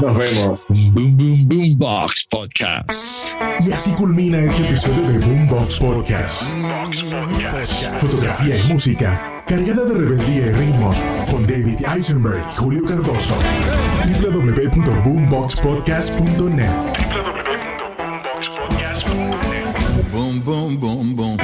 nos 0.00 0.16
vemos. 0.16 0.66
Boom 0.68 1.16
Boom 1.16 1.48
Boombox 1.48 2.26
Podcast. 2.30 3.40
Y 3.64 3.72
así 3.72 3.90
culmina 3.92 4.38
este 4.40 4.64
episodio 4.66 5.02
de 5.08 5.18
Boombox 5.18 5.78
Podcast. 5.78 6.42
Fotografía 8.00 8.56
y 8.58 8.62
música 8.64 9.42
cargada 9.46 9.84
de 9.84 9.94
rebeldía 9.94 10.46
y 10.46 10.50
ritmos 10.52 10.96
con 11.30 11.46
David 11.46 11.78
Eisenberg 11.94 12.40
y 12.40 12.56
Julio 12.56 12.82
Cardoso. 12.84 13.36
www.boomboxpodcast.net 14.20 16.70
Boom, 20.12 20.42
boom, 20.44 20.76
boom, 20.80 21.14
boom. 21.16 21.37